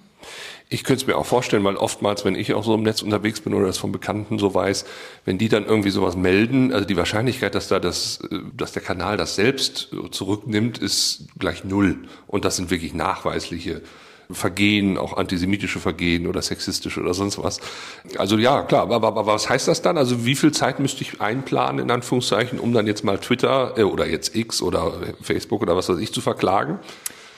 Ich 0.69 0.85
könnte 0.85 1.03
es 1.03 1.07
mir 1.09 1.17
auch 1.17 1.27
vorstellen, 1.27 1.65
weil 1.65 1.75
oftmals, 1.75 2.25
wenn 2.25 2.37
ich 2.37 2.55
auch 2.55 2.63
so 2.63 2.73
im 2.75 2.85
Netz 2.85 3.03
unterwegs 3.03 3.41
bin 3.41 3.53
oder 3.53 3.67
das 3.67 3.79
von 3.79 3.91
Bekannten 3.91 4.39
so 4.39 4.55
weiß, 4.55 4.85
wenn 5.25 5.39
die 5.39 5.49
dann 5.49 5.65
irgendwie 5.65 5.91
sowas 5.91 6.15
melden, 6.15 6.73
also 6.73 6.85
die 6.85 6.97
Wahrscheinlichkeit, 6.97 7.57
dass 7.57 7.67
da 7.67 7.81
das, 7.81 8.21
dass 8.57 8.71
der 8.71 8.83
Kanal 8.83 9.17
das 9.17 9.35
selbst 9.35 9.89
zurücknimmt, 10.13 10.79
ist 10.79 11.27
gleich 11.37 11.65
null. 11.65 11.99
Und 12.29 12.45
das 12.45 12.55
sind 12.55 12.71
wirklich 12.71 12.95
nachweisliche 12.95 13.83
Vergehen, 14.33 14.99
auch 14.99 15.17
antisemitische 15.17 15.81
Vergehen 15.81 16.27
oder 16.27 16.43
sexistische 16.43 17.01
oder 17.01 17.15
sonst 17.15 17.43
was. 17.43 17.61
Also 18.17 18.39
ja, 18.39 18.63
klar, 18.63 18.83
aber, 18.83 19.07
aber 19.07 19.27
was 19.27 19.49
heißt 19.49 19.69
das 19.69 19.83
dann? 19.83 19.97
Also 19.97 20.25
wie 20.25 20.35
viel 20.35 20.53
Zeit 20.53 20.81
müsste 20.81 21.03
ich 21.03 21.21
einplanen, 21.21 21.81
in 21.81 21.91
Anführungszeichen, 21.91 22.59
um 22.59 22.73
dann 22.73 22.87
jetzt 22.87 23.05
mal 23.05 23.19
Twitter 23.19 23.75
äh, 23.77 23.83
oder 23.83 24.07
jetzt 24.07 24.35
X 24.35 24.63
oder 24.63 24.95
Facebook 25.23 25.63
oder 25.63 25.77
was 25.77 25.89
weiß 25.89 25.99
ich 25.99 26.13
zu 26.13 26.21
verklagen? 26.21 26.79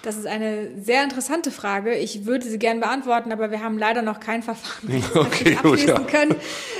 Das 0.02 0.16
ist 0.16 0.26
eine 0.26 0.68
sehr 0.82 1.04
interessante 1.04 1.52
Frage. 1.52 1.94
Ich 1.94 2.26
würde 2.26 2.44
sie 2.44 2.58
gern 2.58 2.80
beantworten, 2.80 3.30
aber 3.30 3.52
wir 3.52 3.62
haben 3.62 3.78
leider 3.78 4.02
noch 4.02 4.18
kein 4.18 4.42
Verfahren 4.42 5.02
okay, 5.14 5.56
abschließen 5.56 5.62
gut, 5.62 5.86
ja. 5.86 6.00
können. 6.00 6.34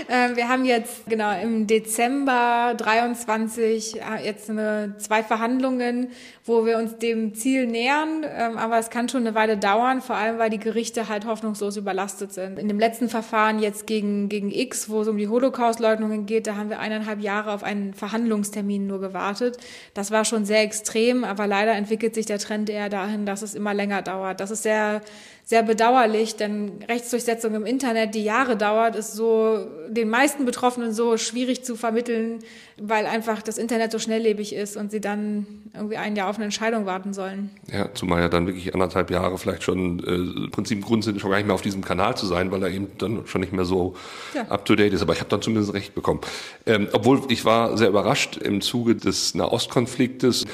Ähm, 0.08 0.34
wir 0.34 0.48
haben 0.48 0.64
jetzt 0.64 1.06
genau 1.06 1.40
im 1.40 1.68
Dezember 1.68 2.74
23 2.76 4.00
äh, 4.00 4.26
jetzt 4.26 4.50
eine, 4.50 4.96
zwei 4.98 5.22
Verhandlungen, 5.22 6.10
wo 6.44 6.66
wir 6.66 6.78
uns 6.78 6.98
dem 6.98 7.34
Ziel 7.34 7.66
nähern. 7.66 8.24
Ähm, 8.24 8.58
aber 8.58 8.78
es 8.78 8.90
kann 8.90 9.08
schon 9.08 9.26
eine 9.26 9.34
Weile 9.36 9.56
dauern, 9.56 10.00
vor 10.00 10.16
allem 10.16 10.38
weil 10.38 10.50
die 10.50 10.58
Gerichte 10.58 11.08
halt 11.08 11.26
hoffnungslos 11.26 11.76
überlastet 11.76 12.32
sind. 12.32 12.58
In 12.58 12.68
dem 12.68 12.80
letzten 12.80 13.08
Verfahren 13.08 13.60
jetzt 13.60 13.86
gegen, 13.86 14.28
gegen 14.28 14.50
X, 14.50 14.88
wo 14.88 15.02
es 15.02 15.08
um 15.08 15.16
die 15.16 15.28
Holocaust-Leugnungen 15.28 16.26
geht, 16.26 16.46
da 16.46 16.56
haben 16.56 16.70
wir 16.70 16.80
eineinhalb 16.80 17.20
Jahre 17.20 17.52
auf 17.52 17.62
einen 17.62 17.94
Verhandlungstermin 17.94 18.86
nur 18.86 19.00
gewartet. 19.00 19.58
Das 19.94 20.10
war 20.10 20.24
schon 20.24 20.44
sehr 20.44 20.62
extrem, 20.62 21.24
aber 21.24 21.46
leider 21.46 21.72
entwickelt 21.72 22.14
sich 22.14 22.26
der 22.26 22.38
Trend 22.38 22.68
eher 22.68 22.88
dahin, 22.88 23.12
dahin, 23.12 23.26
dass 23.26 23.42
es 23.42 23.54
immer 23.54 23.74
länger 23.74 24.02
dauert. 24.02 24.40
Das 24.40 24.50
ist 24.50 24.62
sehr, 24.62 25.02
sehr 25.44 25.62
bedauerlich, 25.62 26.36
denn 26.36 26.84
Rechtsdurchsetzung 26.88 27.54
im 27.54 27.66
Internet, 27.66 28.14
die 28.14 28.22
Jahre 28.22 28.56
dauert, 28.56 28.94
ist 28.94 29.14
so 29.14 29.66
den 29.88 30.08
meisten 30.08 30.44
Betroffenen 30.44 30.92
so 30.92 31.16
schwierig 31.16 31.64
zu 31.64 31.76
vermitteln, 31.76 32.38
weil 32.80 33.06
einfach 33.06 33.42
das 33.42 33.58
Internet 33.58 33.90
so 33.92 33.98
schnelllebig 33.98 34.54
ist 34.54 34.76
und 34.76 34.90
sie 34.92 35.00
dann 35.00 35.46
irgendwie 35.74 35.96
ein 35.96 36.14
Jahr 36.16 36.30
auf 36.30 36.36
eine 36.36 36.44
Entscheidung 36.44 36.86
warten 36.86 37.12
sollen. 37.12 37.50
Ja, 37.72 37.92
zumal 37.92 38.20
ja 38.20 38.28
dann 38.28 38.46
wirklich 38.46 38.72
anderthalb 38.72 39.10
Jahre 39.10 39.36
vielleicht 39.36 39.64
schon 39.64 39.98
äh, 40.04 40.44
im 40.44 40.50
Prinzip 40.52 40.84
Grund 40.84 41.02
sind, 41.02 41.20
schon 41.20 41.30
gar 41.30 41.38
nicht 41.38 41.46
mehr 41.46 41.54
auf 41.54 41.62
diesem 41.62 41.84
Kanal 41.84 42.16
zu 42.16 42.26
sein, 42.26 42.52
weil 42.52 42.62
er 42.62 42.70
eben 42.70 42.88
dann 42.98 43.26
schon 43.26 43.40
nicht 43.40 43.52
mehr 43.52 43.64
so 43.64 43.94
ja. 44.34 44.42
up 44.42 44.64
to 44.64 44.76
date 44.76 44.92
ist. 44.92 45.02
Aber 45.02 45.12
ich 45.12 45.20
habe 45.20 45.30
dann 45.30 45.42
zumindest 45.42 45.74
recht 45.74 45.94
bekommen. 45.94 46.20
Ähm, 46.66 46.88
obwohl 46.92 47.20
ich 47.28 47.44
war 47.44 47.76
sehr 47.76 47.88
überrascht 47.88 48.36
im 48.36 48.60
Zuge 48.60 48.94
des 48.94 49.34
Nahostkonfliktes 49.34 50.44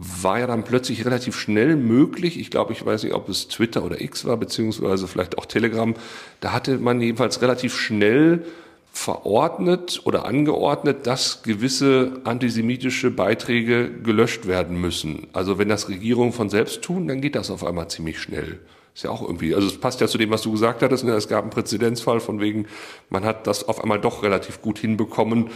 war 0.00 0.38
ja 0.38 0.46
dann 0.46 0.64
plötzlich 0.64 1.04
relativ 1.04 1.36
schnell 1.36 1.76
möglich. 1.76 2.38
Ich 2.38 2.50
glaube, 2.50 2.72
ich 2.72 2.84
weiß 2.84 3.02
nicht, 3.02 3.14
ob 3.14 3.28
es 3.28 3.48
Twitter 3.48 3.84
oder 3.84 4.00
X 4.00 4.24
war, 4.24 4.36
beziehungsweise 4.36 5.08
vielleicht 5.08 5.38
auch 5.38 5.46
Telegram. 5.46 5.94
Da 6.40 6.52
hatte 6.52 6.78
man 6.78 7.00
jedenfalls 7.00 7.42
relativ 7.42 7.74
schnell 7.74 8.44
verordnet 8.92 10.00
oder 10.04 10.24
angeordnet, 10.24 11.06
dass 11.06 11.42
gewisse 11.42 12.20
antisemitische 12.24 13.10
Beiträge 13.10 13.90
gelöscht 13.90 14.46
werden 14.46 14.80
müssen. 14.80 15.28
Also 15.32 15.58
wenn 15.58 15.68
das 15.68 15.88
Regierungen 15.88 16.32
von 16.32 16.50
selbst 16.50 16.82
tun, 16.82 17.06
dann 17.06 17.20
geht 17.20 17.34
das 17.34 17.50
auf 17.50 17.64
einmal 17.64 17.88
ziemlich 17.88 18.18
schnell. 18.18 18.58
Ist 18.94 19.04
ja 19.04 19.10
auch 19.10 19.22
irgendwie, 19.22 19.54
also 19.54 19.68
es 19.68 19.78
passt 19.78 20.00
ja 20.00 20.08
zu 20.08 20.18
dem, 20.18 20.30
was 20.30 20.42
du 20.42 20.50
gesagt 20.50 20.82
hattest. 20.82 21.04
Ne? 21.04 21.12
Es 21.12 21.28
gab 21.28 21.42
einen 21.42 21.50
Präzedenzfall 21.50 22.18
von 22.18 22.40
wegen, 22.40 22.66
man 23.10 23.24
hat 23.24 23.46
das 23.46 23.68
auf 23.68 23.80
einmal 23.80 24.00
doch 24.00 24.24
relativ 24.24 24.60
gut 24.60 24.78
hinbekommen, 24.78 25.50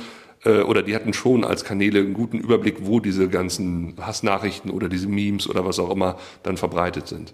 oder 0.45 0.83
die 0.83 0.95
hatten 0.95 1.13
schon 1.13 1.45
als 1.45 1.65
Kanäle 1.65 2.01
einen 2.01 2.15
guten 2.15 2.39
Überblick, 2.39 2.79
wo 2.81 2.99
diese 2.99 3.29
ganzen 3.29 3.95
Hassnachrichten 4.01 4.71
oder 4.71 4.89
diese 4.89 5.07
Memes 5.09 5.49
oder 5.49 5.65
was 5.65 5.79
auch 5.79 5.91
immer 5.91 6.19
dann 6.43 6.57
verbreitet 6.57 7.07
sind. 7.07 7.33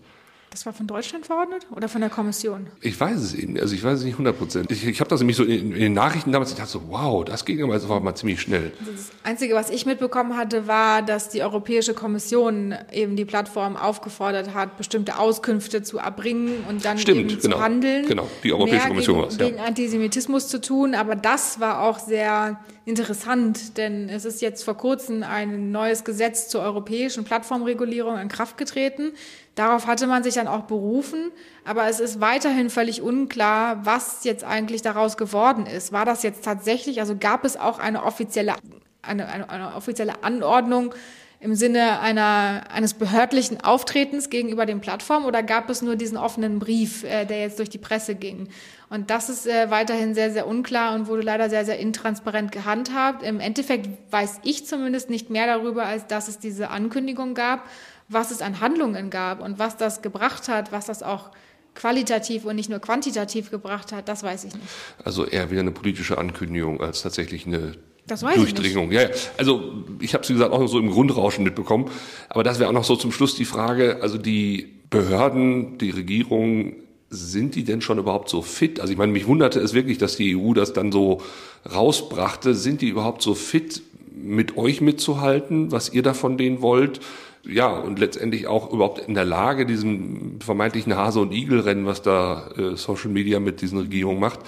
Das 0.59 0.67
war 0.67 0.73
von 0.73 0.89
Deutschland 0.89 1.25
verordnet 1.25 1.69
oder 1.71 1.89
von 1.89 2.01
der 2.01 2.11
Kommission? 2.11 2.67
Ich 2.81 2.99
weiß 2.99 3.17
es 3.17 3.33
eben, 3.33 3.57
also 3.61 3.77
ich 3.77 3.85
weiß 3.85 4.01
es 4.01 4.05
nicht 4.05 4.15
100 4.15 4.37
Prozent. 4.37 4.73
Ich, 4.73 4.85
ich 4.85 4.99
habe 4.99 5.09
das 5.09 5.21
nämlich 5.21 5.37
so 5.37 5.45
in, 5.45 5.71
in, 5.71 5.79
den 5.79 5.93
Nachrichten 5.93 6.33
damals, 6.33 6.51
ich 6.51 6.57
dachte 6.57 6.73
so, 6.73 6.83
wow, 6.89 7.25
das 7.25 7.45
ging 7.45 7.63
aber 7.63 7.75
das 7.75 7.89
war 7.89 8.01
mal 8.01 8.17
ziemlich 8.17 8.41
schnell. 8.41 8.73
Das 8.81 9.11
Einzige, 9.23 9.55
was 9.55 9.71
ich 9.71 9.87
mitbekommen 9.87 10.37
hatte, 10.37 10.67
war, 10.67 11.03
dass 11.03 11.29
die 11.29 11.45
Europäische 11.45 11.95
Kommission 11.95 12.75
eben 12.91 13.15
die 13.15 13.25
Plattform 13.25 13.77
aufgefordert 13.77 14.53
hat, 14.53 14.77
bestimmte 14.77 15.21
Auskünfte 15.21 15.85
zu 15.85 15.99
erbringen 15.99 16.65
und 16.69 16.85
dann 16.85 16.99
Stimmt, 16.99 17.31
eben 17.31 17.41
genau, 17.41 17.57
zu 17.59 17.63
handeln. 17.63 18.07
Genau, 18.09 18.29
die 18.43 18.53
Europäische 18.53 18.89
Kommission 18.89 19.19
war 19.19 19.29
es. 19.29 19.39
Gegen 19.39 19.61
Antisemitismus 19.61 20.49
zu 20.49 20.61
tun, 20.61 20.97
aber 20.97 21.15
das 21.15 21.61
war 21.61 21.83
auch 21.83 22.01
sehr 22.01 22.59
interessant, 22.85 23.77
denn 23.77 24.09
es 24.09 24.25
ist 24.25 24.41
jetzt 24.41 24.65
vor 24.65 24.77
kurzem 24.77 25.23
ein 25.23 25.71
neues 25.71 26.05
Gesetz 26.05 26.49
zur 26.49 26.63
europäischen 26.63 27.23
Plattformregulierung 27.23 28.19
in 28.19 28.29
Kraft 28.29 28.57
getreten. 28.57 29.13
Darauf 29.59 29.89
hatte 29.89 30.07
man 30.07 30.23
sich 30.23 30.35
dann 30.35 30.47
auch 30.47 30.63
berufen, 30.63 31.33
aber 31.65 31.89
es 31.89 31.99
ist 31.99 32.21
weiterhin 32.21 32.71
völlig 32.71 33.03
unklar, 33.03 33.85
was 33.85 34.23
jetzt 34.23 34.45
eigentlich 34.45 34.83
daraus 34.83 35.17
geworden 35.17 35.67
ist. 35.67 35.91
War 35.91 36.05
das 36.05 36.23
jetzt 36.23 36.45
tatsächlich, 36.45 37.01
also 37.01 37.17
gab 37.19 37.45
es 37.45 37.57
auch 37.57 37.81
eine 37.81 38.05
offizielle, 38.05 38.55
eine, 39.03 39.27
eine, 39.27 39.51
eine 39.51 39.75
offizielle 39.75 40.23
Anordnung 40.23 40.95
im 41.41 41.57
Sinne 41.57 41.99
einer, 41.99 42.67
eines 42.73 42.95
behördlichen 42.95 43.61
Auftretens 43.61 44.31
gegenüber 44.31 44.65
den 44.65 44.81
Plattformen 44.81 45.27
oder 45.27 45.43
gab 45.43 45.71
es 45.71 45.83
nur 45.83 45.97
diesen 45.97 46.19
offenen 46.19 46.61
Brief, 46.61 47.03
äh, 47.03 47.25
der 47.25 47.41
jetzt 47.41 47.59
durch 47.59 47.71
die 47.71 47.79
Presse 47.79 48.15
ging? 48.15 48.49
Und 48.91 49.11
das 49.11 49.29
ist 49.29 49.47
äh, 49.49 49.71
weiterhin 49.71 50.15
sehr, 50.15 50.31
sehr 50.31 50.47
unklar 50.47 50.95
und 50.95 51.09
wurde 51.09 51.23
leider 51.23 51.51
sehr, 51.51 51.65
sehr 51.65 51.81
intransparent 51.81 52.53
gehandhabt. 52.53 53.25
Im 53.25 53.41
Endeffekt 53.41 53.89
weiß 54.13 54.41
ich 54.45 54.67
zumindest 54.67 55.11
nicht 55.11 55.31
mehr 55.31 55.47
darüber, 55.47 55.85
als 55.85 56.07
dass 56.07 56.29
es 56.29 56.39
diese 56.39 56.71
Ankündigung 56.71 57.35
gab, 57.35 57.65
was 58.09 58.31
es 58.31 58.43
an 58.43 58.61
Handlungen 58.61 59.11
gab 59.11 59.41
und 59.43 59.59
was 59.59 59.77
das 59.77 60.03
gebracht 60.03 60.49
hat, 60.49 60.73
was 60.73 60.87
das 60.87 61.03
auch 61.03 61.31
qualitativ 61.75 62.45
und 62.45 62.57
nicht 62.57 62.71
nur 62.71 62.81
quantitativ 62.81 63.51
gebracht 63.51 63.93
hat, 63.93 64.09
das 64.09 64.23
weiß 64.23 64.45
ich 64.45 64.55
nicht. 64.55 64.67
Also 65.05 65.25
eher 65.25 65.51
wieder 65.51 65.61
eine 65.61 65.71
politische 65.71 66.19
Ankündigung 66.19 66.81
als 66.81 67.03
tatsächlich 67.03 67.47
eine 67.47 67.77
das 68.07 68.23
weiß 68.23 68.37
Durchdringung. 68.37 68.91
Ja, 68.91 69.03
ja, 69.03 69.09
also 69.37 69.85
ich 70.01 70.15
habe 70.15 70.25
es 70.25 70.31
wie 70.31 70.33
gesagt 70.33 70.53
auch 70.53 70.61
noch 70.61 70.67
so 70.67 70.79
im 70.79 70.91
Grundrauschen 70.91 71.45
mitbekommen. 71.45 71.91
Aber 72.31 72.43
das 72.43 72.59
wäre 72.59 72.71
auch 72.71 72.75
noch 72.75 72.85
so 72.85 72.97
zum 72.97 73.13
Schluss 73.13 73.35
die 73.35 73.45
Frage, 73.45 73.99
also 74.01 74.17
die 74.17 74.81
Behörden, 74.91 75.77
die 75.79 75.91
Regierung, 75.91 76.77
sind 77.11 77.55
die 77.55 77.65
denn 77.65 77.81
schon 77.81 77.99
überhaupt 77.99 78.29
so 78.29 78.43
fit? 78.43 78.81
Also 78.81 78.93
ich 78.93 78.99
meine, 78.99 79.13
mich 79.13 79.27
wunderte 79.27 79.61
es 79.61 79.75
wirklich, 79.75 79.99
dass 79.99 80.17
die 80.17 80.37
EU 80.37 80.55
das 80.55 80.73
dann 80.73 80.93
so 80.93 81.23
rausbrachte. 81.71 82.55
Sind 82.55 82.81
die 82.81 82.89
überhaupt 82.89 83.23
so 83.23 83.35
fit, 83.35 83.83
mit 84.15 84.57
euch 84.57 84.81
mitzuhalten, 84.81 85.71
was 85.71 85.93
ihr 85.93 86.03
da 86.03 86.13
von 86.13 86.37
denen 86.37 86.61
wollt? 86.61 87.01
Ja, 87.49 87.69
und 87.69 87.99
letztendlich 87.99 88.47
auch 88.47 88.71
überhaupt 88.71 88.99
in 88.99 89.15
der 89.15 89.25
Lage, 89.25 89.65
diesem 89.65 90.39
vermeintlichen 90.41 90.95
Hase- 90.95 91.21
und 91.21 91.33
Igel-Rennen, 91.33 91.87
was 91.87 92.03
da 92.03 92.51
äh, 92.59 92.77
Social 92.77 93.09
Media 93.09 93.41
mit 93.41 93.63
diesen 93.63 93.79
Regierungen 93.79 94.21
macht, 94.21 94.41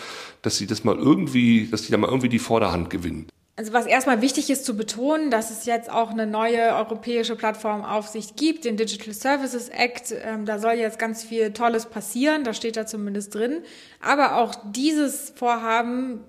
dass 0.43 0.59
sie 0.59 0.67
das 0.67 0.85
mal 0.85 0.97
irgendwie, 0.97 1.67
dass 1.71 1.83
die 1.83 1.93
da 1.93 1.97
mal 1.97 2.09
irgendwie 2.09 2.29
die 2.29 2.39
Vorderhand 2.39 2.91
gewinnen. 2.91 3.27
Also 3.57 3.73
was 3.73 3.87
erstmal 3.87 4.23
wichtig 4.23 4.49
ist 4.49 4.65
zu 4.65 4.77
betonen, 4.77 5.31
dass 5.31 5.51
es 5.51 5.67
jetzt 5.67 5.91
auch 5.91 6.11
eine 6.11 6.27
neue 6.27 6.75
europäische 6.77 7.37
Plattformaufsicht 7.37 8.37
gibt, 8.37 8.65
den 8.65 8.77
Digital 8.77 9.13
Services 9.13 9.69
Act. 9.71 10.15
Ähm, 10.23 10.45
da 10.45 10.59
soll 10.59 10.75
jetzt 10.75 10.99
ganz 10.99 11.23
viel 11.23 11.53
Tolles 11.53 11.87
passieren, 11.87 12.45
da 12.45 12.55
steht 12.55 12.77
da 12.77 12.87
zumindest 12.87 13.35
drin. 13.35 13.63
Aber 14.01 14.37
auch 14.37 14.55
dieses 14.73 15.33
Vorhaben 15.37 16.21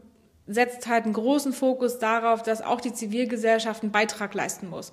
setzt 0.48 0.88
halt 0.88 1.06
einen 1.06 1.14
großen 1.14 1.54
Fokus 1.54 2.00
darauf, 2.00 2.44
dass 2.44 2.62
auch 2.62 2.82
die 2.82 2.94
Zivilgesellschaft 2.94 3.84
einen 3.84 3.92
Beitrag 3.92 4.34
leisten 4.34 4.70
muss. 4.70 4.92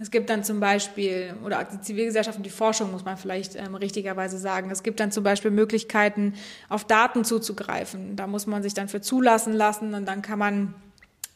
Es 0.00 0.12
gibt 0.12 0.30
dann 0.30 0.44
zum 0.44 0.60
Beispiel, 0.60 1.34
oder 1.44 1.64
die 1.64 1.80
Zivilgesellschaft 1.80 2.36
und 2.36 2.46
die 2.46 2.50
Forschung 2.50 2.92
muss 2.92 3.04
man 3.04 3.16
vielleicht 3.16 3.56
ähm, 3.56 3.74
richtigerweise 3.74 4.38
sagen, 4.38 4.70
es 4.70 4.84
gibt 4.84 5.00
dann 5.00 5.10
zum 5.10 5.24
Beispiel 5.24 5.50
Möglichkeiten, 5.50 6.34
auf 6.68 6.84
Daten 6.84 7.24
zuzugreifen. 7.24 8.14
Da 8.14 8.28
muss 8.28 8.46
man 8.46 8.62
sich 8.62 8.74
dann 8.74 8.88
für 8.88 9.00
zulassen 9.00 9.52
lassen 9.52 9.94
und 9.94 10.06
dann 10.06 10.22
kann 10.22 10.38
man 10.38 10.74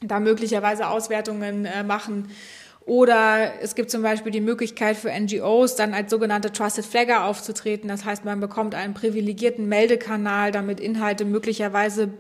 da 0.01 0.20
möglicherweise 0.20 0.88
Auswertungen 0.88 1.64
äh, 1.64 1.83
machen. 1.83 2.31
Oder 2.85 3.61
es 3.61 3.75
gibt 3.75 3.90
zum 3.90 4.03
Beispiel 4.03 4.33
die 4.33 4.40
Möglichkeit 4.40 4.96
für 4.96 5.11
NGOs, 5.11 5.77
dann 5.77 5.94
als 5.94 6.11
sogenannte 6.11 6.53
Trusted 6.53 6.85
Flagger 6.85 7.25
aufzutreten. 7.25 7.88
Das 7.88 8.05
heißt, 8.05 8.25
man 8.25 8.40
bekommt 8.40 8.75
einen 8.75 8.94
privilegierten 8.94 9.68
Meldekanal, 9.68 10.51
damit 10.51 10.81
Inhalte 10.81 11.25
möglicherweise 11.25 12.11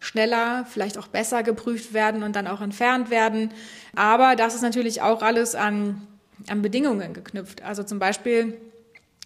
schneller, 0.00 0.64
vielleicht 0.68 0.98
auch 0.98 1.08
besser 1.08 1.42
geprüft 1.42 1.92
werden 1.92 2.22
und 2.22 2.36
dann 2.36 2.46
auch 2.46 2.60
entfernt 2.60 3.10
werden. 3.10 3.52
Aber 3.96 4.36
das 4.36 4.54
ist 4.54 4.62
natürlich 4.62 5.02
auch 5.02 5.22
alles 5.22 5.54
an, 5.54 6.06
an 6.48 6.62
Bedingungen 6.62 7.14
geknüpft. 7.14 7.62
Also 7.62 7.82
zum 7.82 7.98
Beispiel 7.98 8.58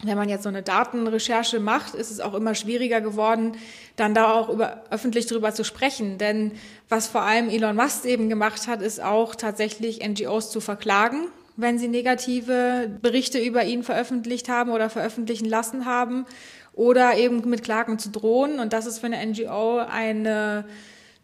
wenn 0.05 0.19
man 0.19 0.29
jetzt 0.29 0.43
so 0.43 0.49
eine 0.49 0.63
Datenrecherche 0.63 1.61
macht, 1.61 1.95
ist 1.95 2.11
es 2.11 2.21
auch 2.21 2.35
immer 2.35 2.55
schwieriger 2.55 3.01
geworden, 3.01 3.53
dann 3.97 4.15
da 4.15 4.33
auch 4.33 4.49
über, 4.49 4.83
öffentlich 4.91 5.27
drüber 5.27 5.55
zu 5.55 5.65
sprechen. 5.65 6.19
Denn 6.19 6.53
was 6.89 7.07
vor 7.07 7.23
allem 7.23 7.49
Elon 7.49 7.77
Musk 7.77 8.05
eben 8.05 8.29
gemacht 8.29 8.67
hat, 8.67 8.83
ist 8.83 9.01
auch 9.01 9.37
tatsächlich 9.37 10.07
NGOs 10.07 10.51
zu 10.51 10.61
verklagen, 10.61 11.29
wenn 11.57 11.79
sie 11.79 11.89
negative 11.89 12.91
Berichte 13.01 13.39
über 13.39 13.65
ihn 13.65 13.85
veröffentlicht 13.85 14.49
haben 14.49 14.73
oder 14.73 14.91
veröffentlichen 14.91 15.49
lassen 15.49 15.87
haben 15.87 16.27
oder 16.75 17.17
eben 17.17 17.49
mit 17.49 17.63
Klagen 17.63 17.99
zu 17.99 18.11
drohen. 18.11 18.59
Und 18.59 18.73
das 18.73 18.87
ist 18.87 18.99
für 18.99 19.07
eine 19.07 19.25
NGO 19.25 19.79
eine 19.79 20.65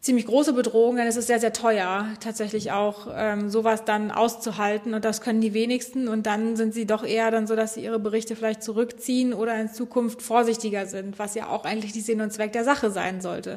ziemlich 0.00 0.26
große 0.26 0.52
Bedrohung, 0.52 0.96
denn 0.96 1.06
es 1.06 1.16
ist 1.16 1.26
sehr, 1.26 1.40
sehr 1.40 1.52
teuer, 1.52 2.06
tatsächlich 2.20 2.70
auch 2.70 3.08
ähm, 3.12 3.50
sowas 3.50 3.84
dann 3.84 4.10
auszuhalten. 4.10 4.94
Und 4.94 5.04
das 5.04 5.20
können 5.20 5.40
die 5.40 5.54
wenigsten. 5.54 6.08
Und 6.08 6.26
dann 6.26 6.56
sind 6.56 6.72
sie 6.72 6.86
doch 6.86 7.04
eher 7.04 7.30
dann 7.30 7.46
so, 7.46 7.56
dass 7.56 7.74
sie 7.74 7.82
ihre 7.82 7.98
Berichte 7.98 8.36
vielleicht 8.36 8.62
zurückziehen 8.62 9.32
oder 9.32 9.58
in 9.60 9.72
Zukunft 9.72 10.22
vorsichtiger 10.22 10.86
sind, 10.86 11.18
was 11.18 11.34
ja 11.34 11.48
auch 11.48 11.64
eigentlich 11.64 11.92
die 11.92 12.00
Sinn 12.00 12.20
und 12.20 12.32
Zweck 12.32 12.52
der 12.52 12.64
Sache 12.64 12.90
sein 12.90 13.20
sollte. 13.20 13.56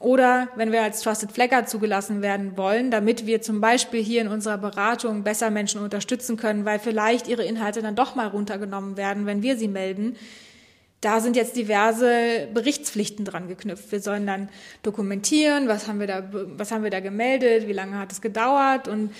Oder 0.00 0.48
wenn 0.56 0.72
wir 0.72 0.82
als 0.82 1.02
Trusted 1.02 1.30
Flagger 1.30 1.66
zugelassen 1.66 2.22
werden 2.22 2.56
wollen, 2.56 2.90
damit 2.90 3.26
wir 3.26 3.42
zum 3.42 3.60
Beispiel 3.60 4.02
hier 4.02 4.22
in 4.22 4.28
unserer 4.28 4.56
Beratung 4.56 5.24
besser 5.24 5.50
Menschen 5.50 5.82
unterstützen 5.82 6.38
können, 6.38 6.64
weil 6.64 6.78
vielleicht 6.78 7.28
ihre 7.28 7.44
Inhalte 7.44 7.82
dann 7.82 7.96
doch 7.96 8.14
mal 8.14 8.28
runtergenommen 8.28 8.96
werden, 8.96 9.26
wenn 9.26 9.42
wir 9.42 9.58
sie 9.58 9.68
melden, 9.68 10.16
da 11.00 11.20
sind 11.20 11.36
jetzt 11.36 11.56
diverse 11.56 12.48
Berichtspflichten 12.52 13.24
dran 13.24 13.48
geknüpft. 13.48 13.90
Wir 13.90 14.00
sollen 14.00 14.26
dann 14.26 14.48
dokumentieren, 14.82 15.66
was 15.66 15.88
haben 15.88 16.00
wir 16.00 16.06
da, 16.06 16.28
was 16.32 16.72
haben 16.72 16.84
wir 16.84 16.90
da 16.90 17.00
gemeldet, 17.00 17.68
wie 17.68 17.72
lange 17.72 17.98
hat 17.98 18.12
es 18.12 18.20
gedauert 18.20 18.88
und 18.88 19.10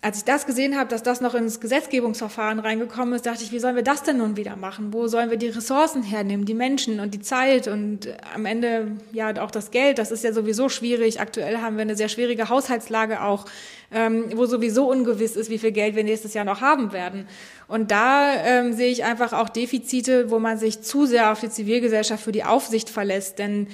als 0.00 0.18
ich 0.18 0.24
das 0.24 0.46
gesehen 0.46 0.78
habe, 0.78 0.88
dass 0.88 1.02
das 1.02 1.20
noch 1.20 1.34
ins 1.34 1.60
Gesetzgebungsverfahren 1.60 2.60
reingekommen 2.60 3.14
ist, 3.14 3.26
dachte 3.26 3.42
ich, 3.42 3.50
wie 3.50 3.58
sollen 3.58 3.74
wir 3.74 3.82
das 3.82 4.04
denn 4.04 4.18
nun 4.18 4.36
wieder 4.36 4.54
machen? 4.54 4.92
Wo 4.92 5.08
sollen 5.08 5.28
wir 5.28 5.38
die 5.38 5.48
Ressourcen 5.48 6.04
hernehmen, 6.04 6.46
die 6.46 6.54
Menschen 6.54 7.00
und 7.00 7.14
die 7.14 7.20
Zeit 7.20 7.66
und 7.66 8.08
am 8.32 8.46
Ende 8.46 8.92
ja 9.12 9.42
auch 9.42 9.50
das 9.50 9.72
Geld? 9.72 9.98
Das 9.98 10.12
ist 10.12 10.22
ja 10.22 10.32
sowieso 10.32 10.68
schwierig. 10.68 11.20
Aktuell 11.20 11.58
haben 11.58 11.76
wir 11.76 11.82
eine 11.82 11.96
sehr 11.96 12.08
schwierige 12.08 12.48
Haushaltslage 12.48 13.22
auch, 13.22 13.46
ähm, 13.92 14.26
wo 14.34 14.46
sowieso 14.46 14.90
ungewiss 14.90 15.36
ist, 15.36 15.50
wie 15.50 15.58
viel 15.58 15.72
Geld 15.72 15.96
wir 15.96 16.04
nächstes 16.04 16.34
Jahr 16.34 16.44
noch 16.44 16.60
haben 16.60 16.92
werden. 16.92 17.26
Und 17.68 17.90
da 17.90 18.34
ähm, 18.44 18.72
sehe 18.72 18.90
ich 18.90 19.04
einfach 19.04 19.32
auch 19.32 19.48
Defizite, 19.48 20.30
wo 20.30 20.38
man 20.38 20.58
sich 20.58 20.82
zu 20.82 21.06
sehr 21.06 21.32
auf 21.32 21.40
die 21.40 21.50
Zivilgesellschaft 21.50 22.22
für 22.22 22.32
die 22.32 22.44
Aufsicht 22.44 22.90
verlässt, 22.90 23.38
denn 23.38 23.66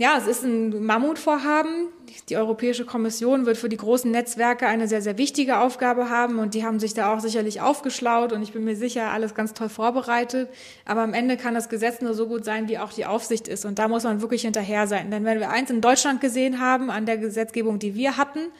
Ja, 0.00 0.16
es 0.16 0.28
ist 0.28 0.44
ein 0.44 0.84
Mammutvorhaben. 0.84 1.88
Die 2.28 2.36
Europäische 2.36 2.84
Kommission 2.84 3.46
wird 3.46 3.56
für 3.56 3.68
die 3.68 3.76
großen 3.76 4.08
Netzwerke 4.08 4.68
eine 4.68 4.86
sehr, 4.86 5.02
sehr 5.02 5.18
wichtige 5.18 5.58
Aufgabe 5.58 6.08
haben 6.08 6.38
und 6.38 6.54
die 6.54 6.64
haben 6.64 6.78
sich 6.78 6.94
da 6.94 7.12
auch 7.12 7.18
sicherlich 7.18 7.60
aufgeschlaut 7.60 8.32
und 8.32 8.42
ich 8.42 8.52
bin 8.52 8.62
mir 8.62 8.76
sicher, 8.76 9.10
alles 9.10 9.34
ganz 9.34 9.54
toll 9.54 9.68
vorbereitet. 9.68 10.48
Aber 10.84 11.00
am 11.00 11.14
Ende 11.14 11.36
kann 11.36 11.54
das 11.54 11.68
Gesetz 11.68 12.00
nur 12.00 12.14
so 12.14 12.28
gut 12.28 12.44
sein, 12.44 12.68
wie 12.68 12.78
auch 12.78 12.92
die 12.92 13.06
Aufsicht 13.06 13.48
ist 13.48 13.64
und 13.64 13.80
da 13.80 13.88
muss 13.88 14.04
man 14.04 14.20
wirklich 14.20 14.42
hinterher 14.42 14.86
sein. 14.86 15.10
Denn 15.10 15.24
wenn 15.24 15.40
wir 15.40 15.50
eins 15.50 15.68
in 15.68 15.80
Deutschland 15.80 16.20
gesehen 16.20 16.60
haben 16.60 16.90
an 16.90 17.04
der 17.04 17.18
Gesetzgebung, 17.18 17.80
die 17.80 17.96
wir 17.96 18.16
hatten, 18.16 18.52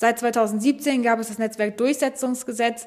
seit 0.00 0.18
2017 0.18 1.02
gab 1.02 1.20
es 1.20 1.28
das 1.28 1.38
Netzwerkdurchsetzungsgesetz, 1.38 2.86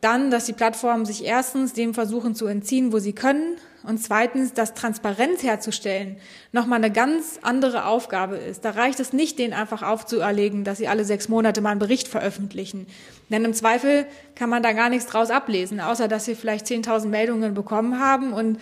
dann, 0.00 0.30
dass 0.30 0.44
die 0.44 0.52
Plattformen 0.52 1.04
sich 1.04 1.24
erstens 1.24 1.72
dem 1.72 1.94
versuchen 1.94 2.36
zu 2.36 2.46
entziehen, 2.46 2.92
wo 2.92 2.98
sie 3.00 3.12
können, 3.12 3.56
und 3.82 3.98
zweitens, 3.98 4.54
dass 4.54 4.72
Transparenz 4.72 5.42
herzustellen 5.42 6.16
nochmal 6.52 6.78
eine 6.78 6.90
ganz 6.90 7.38
andere 7.42 7.84
Aufgabe 7.84 8.36
ist. 8.36 8.64
Da 8.64 8.70
reicht 8.70 8.98
es 8.98 9.12
nicht, 9.12 9.38
denen 9.38 9.52
einfach 9.52 9.82
aufzuerlegen, 9.82 10.64
dass 10.64 10.78
sie 10.78 10.88
alle 10.88 11.04
sechs 11.04 11.28
Monate 11.28 11.60
mal 11.60 11.70
einen 11.70 11.80
Bericht 11.80 12.08
veröffentlichen. 12.08 12.86
Denn 13.28 13.44
im 13.44 13.52
Zweifel 13.52 14.06
kann 14.36 14.48
man 14.48 14.62
da 14.62 14.72
gar 14.72 14.88
nichts 14.88 15.06
draus 15.06 15.30
ablesen, 15.30 15.80
außer 15.80 16.08
dass 16.08 16.24
sie 16.24 16.34
vielleicht 16.34 16.66
10.000 16.66 17.08
Meldungen 17.08 17.52
bekommen 17.52 18.00
haben 18.00 18.32
und 18.32 18.58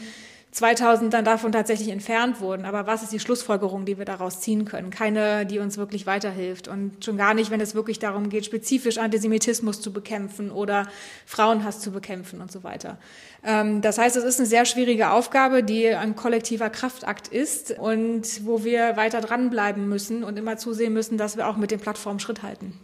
2000 0.52 1.14
dann 1.14 1.24
davon 1.24 1.50
tatsächlich 1.50 1.88
entfernt 1.88 2.42
wurden. 2.42 2.66
Aber 2.66 2.86
was 2.86 3.02
ist 3.02 3.10
die 3.10 3.20
Schlussfolgerung, 3.20 3.86
die 3.86 3.96
wir 3.96 4.04
daraus 4.04 4.40
ziehen 4.40 4.66
können? 4.66 4.90
Keine, 4.90 5.46
die 5.46 5.58
uns 5.58 5.78
wirklich 5.78 6.06
weiterhilft. 6.06 6.68
Und 6.68 7.02
schon 7.02 7.16
gar 7.16 7.32
nicht, 7.32 7.50
wenn 7.50 7.60
es 7.62 7.74
wirklich 7.74 7.98
darum 7.98 8.28
geht, 8.28 8.44
spezifisch 8.44 8.98
Antisemitismus 8.98 9.80
zu 9.80 9.94
bekämpfen 9.94 10.50
oder 10.50 10.86
Frauenhass 11.24 11.80
zu 11.80 11.90
bekämpfen 11.90 12.42
und 12.42 12.52
so 12.52 12.64
weiter. 12.64 12.98
Ähm, 13.42 13.80
das 13.80 13.96
heißt, 13.96 14.14
es 14.14 14.24
ist 14.24 14.40
eine 14.40 14.46
sehr 14.46 14.66
schwierige 14.66 15.10
Aufgabe, 15.10 15.62
die 15.62 15.88
ein 15.88 16.16
kollektiver 16.16 16.68
Kraftakt 16.68 17.28
ist 17.28 17.78
und 17.78 18.44
wo 18.44 18.62
wir 18.62 18.98
weiter 18.98 19.22
dranbleiben 19.22 19.88
müssen 19.88 20.22
und 20.22 20.38
immer 20.38 20.58
zusehen 20.58 20.92
müssen, 20.92 21.16
dass 21.16 21.38
wir 21.38 21.48
auch 21.48 21.56
mit 21.56 21.70
den 21.70 21.80
Plattformen 21.80 22.20
Schritt 22.20 22.42
halten. 22.42 22.78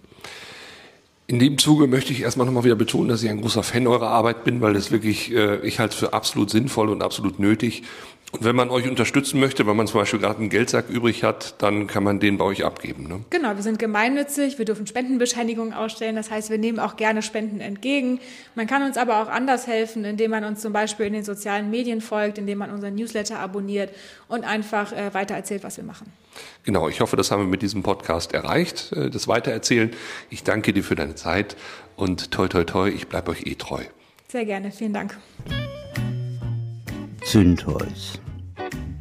In 1.30 1.38
dem 1.38 1.58
Zuge 1.58 1.88
möchte 1.88 2.10
ich 2.14 2.22
erstmal 2.22 2.46
nochmal 2.46 2.64
wieder 2.64 2.74
betonen, 2.74 3.10
dass 3.10 3.22
ich 3.22 3.28
ein 3.28 3.42
großer 3.42 3.62
Fan 3.62 3.86
eurer 3.86 4.08
Arbeit 4.08 4.44
bin, 4.44 4.62
weil 4.62 4.72
das 4.72 4.90
wirklich, 4.90 5.30
äh, 5.30 5.58
ich 5.58 5.78
halte 5.78 5.92
es 5.92 5.98
für 5.98 6.14
absolut 6.14 6.48
sinnvoll 6.48 6.88
und 6.88 7.02
absolut 7.02 7.38
nötig. 7.38 7.82
Und 8.30 8.44
wenn 8.44 8.54
man 8.54 8.68
euch 8.68 8.86
unterstützen 8.86 9.40
möchte, 9.40 9.66
wenn 9.66 9.76
man 9.76 9.86
zum 9.86 10.00
Beispiel 10.00 10.18
gerade 10.18 10.38
einen 10.38 10.50
Geldsack 10.50 10.90
übrig 10.90 11.24
hat, 11.24 11.62
dann 11.62 11.86
kann 11.86 12.04
man 12.04 12.20
den 12.20 12.36
bei 12.36 12.44
euch 12.44 12.62
abgeben. 12.62 13.08
Ne? 13.08 13.20
Genau, 13.30 13.56
wir 13.56 13.62
sind 13.62 13.78
gemeinnützig, 13.78 14.58
wir 14.58 14.66
dürfen 14.66 14.86
Spendenbescheinigungen 14.86 15.72
ausstellen. 15.72 16.14
Das 16.14 16.30
heißt, 16.30 16.50
wir 16.50 16.58
nehmen 16.58 16.78
auch 16.78 16.96
gerne 16.96 17.22
Spenden 17.22 17.60
entgegen. 17.60 18.20
Man 18.54 18.66
kann 18.66 18.82
uns 18.82 18.98
aber 18.98 19.22
auch 19.22 19.28
anders 19.28 19.66
helfen, 19.66 20.04
indem 20.04 20.32
man 20.32 20.44
uns 20.44 20.60
zum 20.60 20.74
Beispiel 20.74 21.06
in 21.06 21.14
den 21.14 21.24
sozialen 21.24 21.70
Medien 21.70 22.02
folgt, 22.02 22.36
indem 22.36 22.58
man 22.58 22.70
unseren 22.70 22.94
Newsletter 22.96 23.38
abonniert 23.38 23.94
und 24.28 24.44
einfach 24.44 24.92
äh, 24.92 25.14
weiter 25.14 25.34
erzählt, 25.34 25.64
was 25.64 25.78
wir 25.78 25.84
machen. 25.84 26.12
Genau, 26.64 26.88
ich 26.88 27.00
hoffe, 27.00 27.16
das 27.16 27.30
haben 27.30 27.44
wir 27.44 27.48
mit 27.48 27.62
diesem 27.62 27.82
Podcast 27.82 28.34
erreicht, 28.34 28.92
äh, 28.92 29.08
das 29.08 29.26
Weitererzählen. 29.26 29.90
Ich 30.28 30.44
danke 30.44 30.74
dir 30.74 30.84
für 30.84 30.96
deine 30.96 31.14
Zeit 31.14 31.56
und 31.96 32.30
toi 32.30 32.46
toi 32.48 32.64
toi, 32.64 32.88
ich 32.90 33.08
bleibe 33.08 33.30
euch 33.30 33.46
eh 33.46 33.54
treu. 33.54 33.84
Sehr 34.28 34.44
gerne, 34.44 34.70
vielen 34.70 34.92
Dank. 34.92 35.16
Zündholz, 37.30 38.18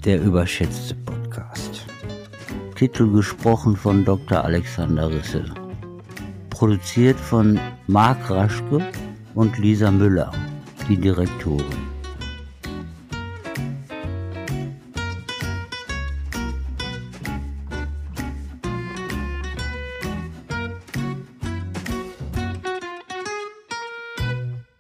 der 0.04 0.22
überschätzte 0.22 0.96
Podcast. 0.96 1.86
Titel 2.76 3.10
gesprochen 3.10 3.78
von 3.78 4.04
Dr. 4.04 4.44
Alexander 4.44 5.10
Risse. 5.10 5.46
Produziert 6.50 7.18
von 7.18 7.58
Marc 7.88 8.30
Raschke 8.30 8.86
und 9.34 9.58
Lisa 9.60 9.92
Müller, 9.92 10.34
die 10.90 10.98
Direktorin. 10.98 11.87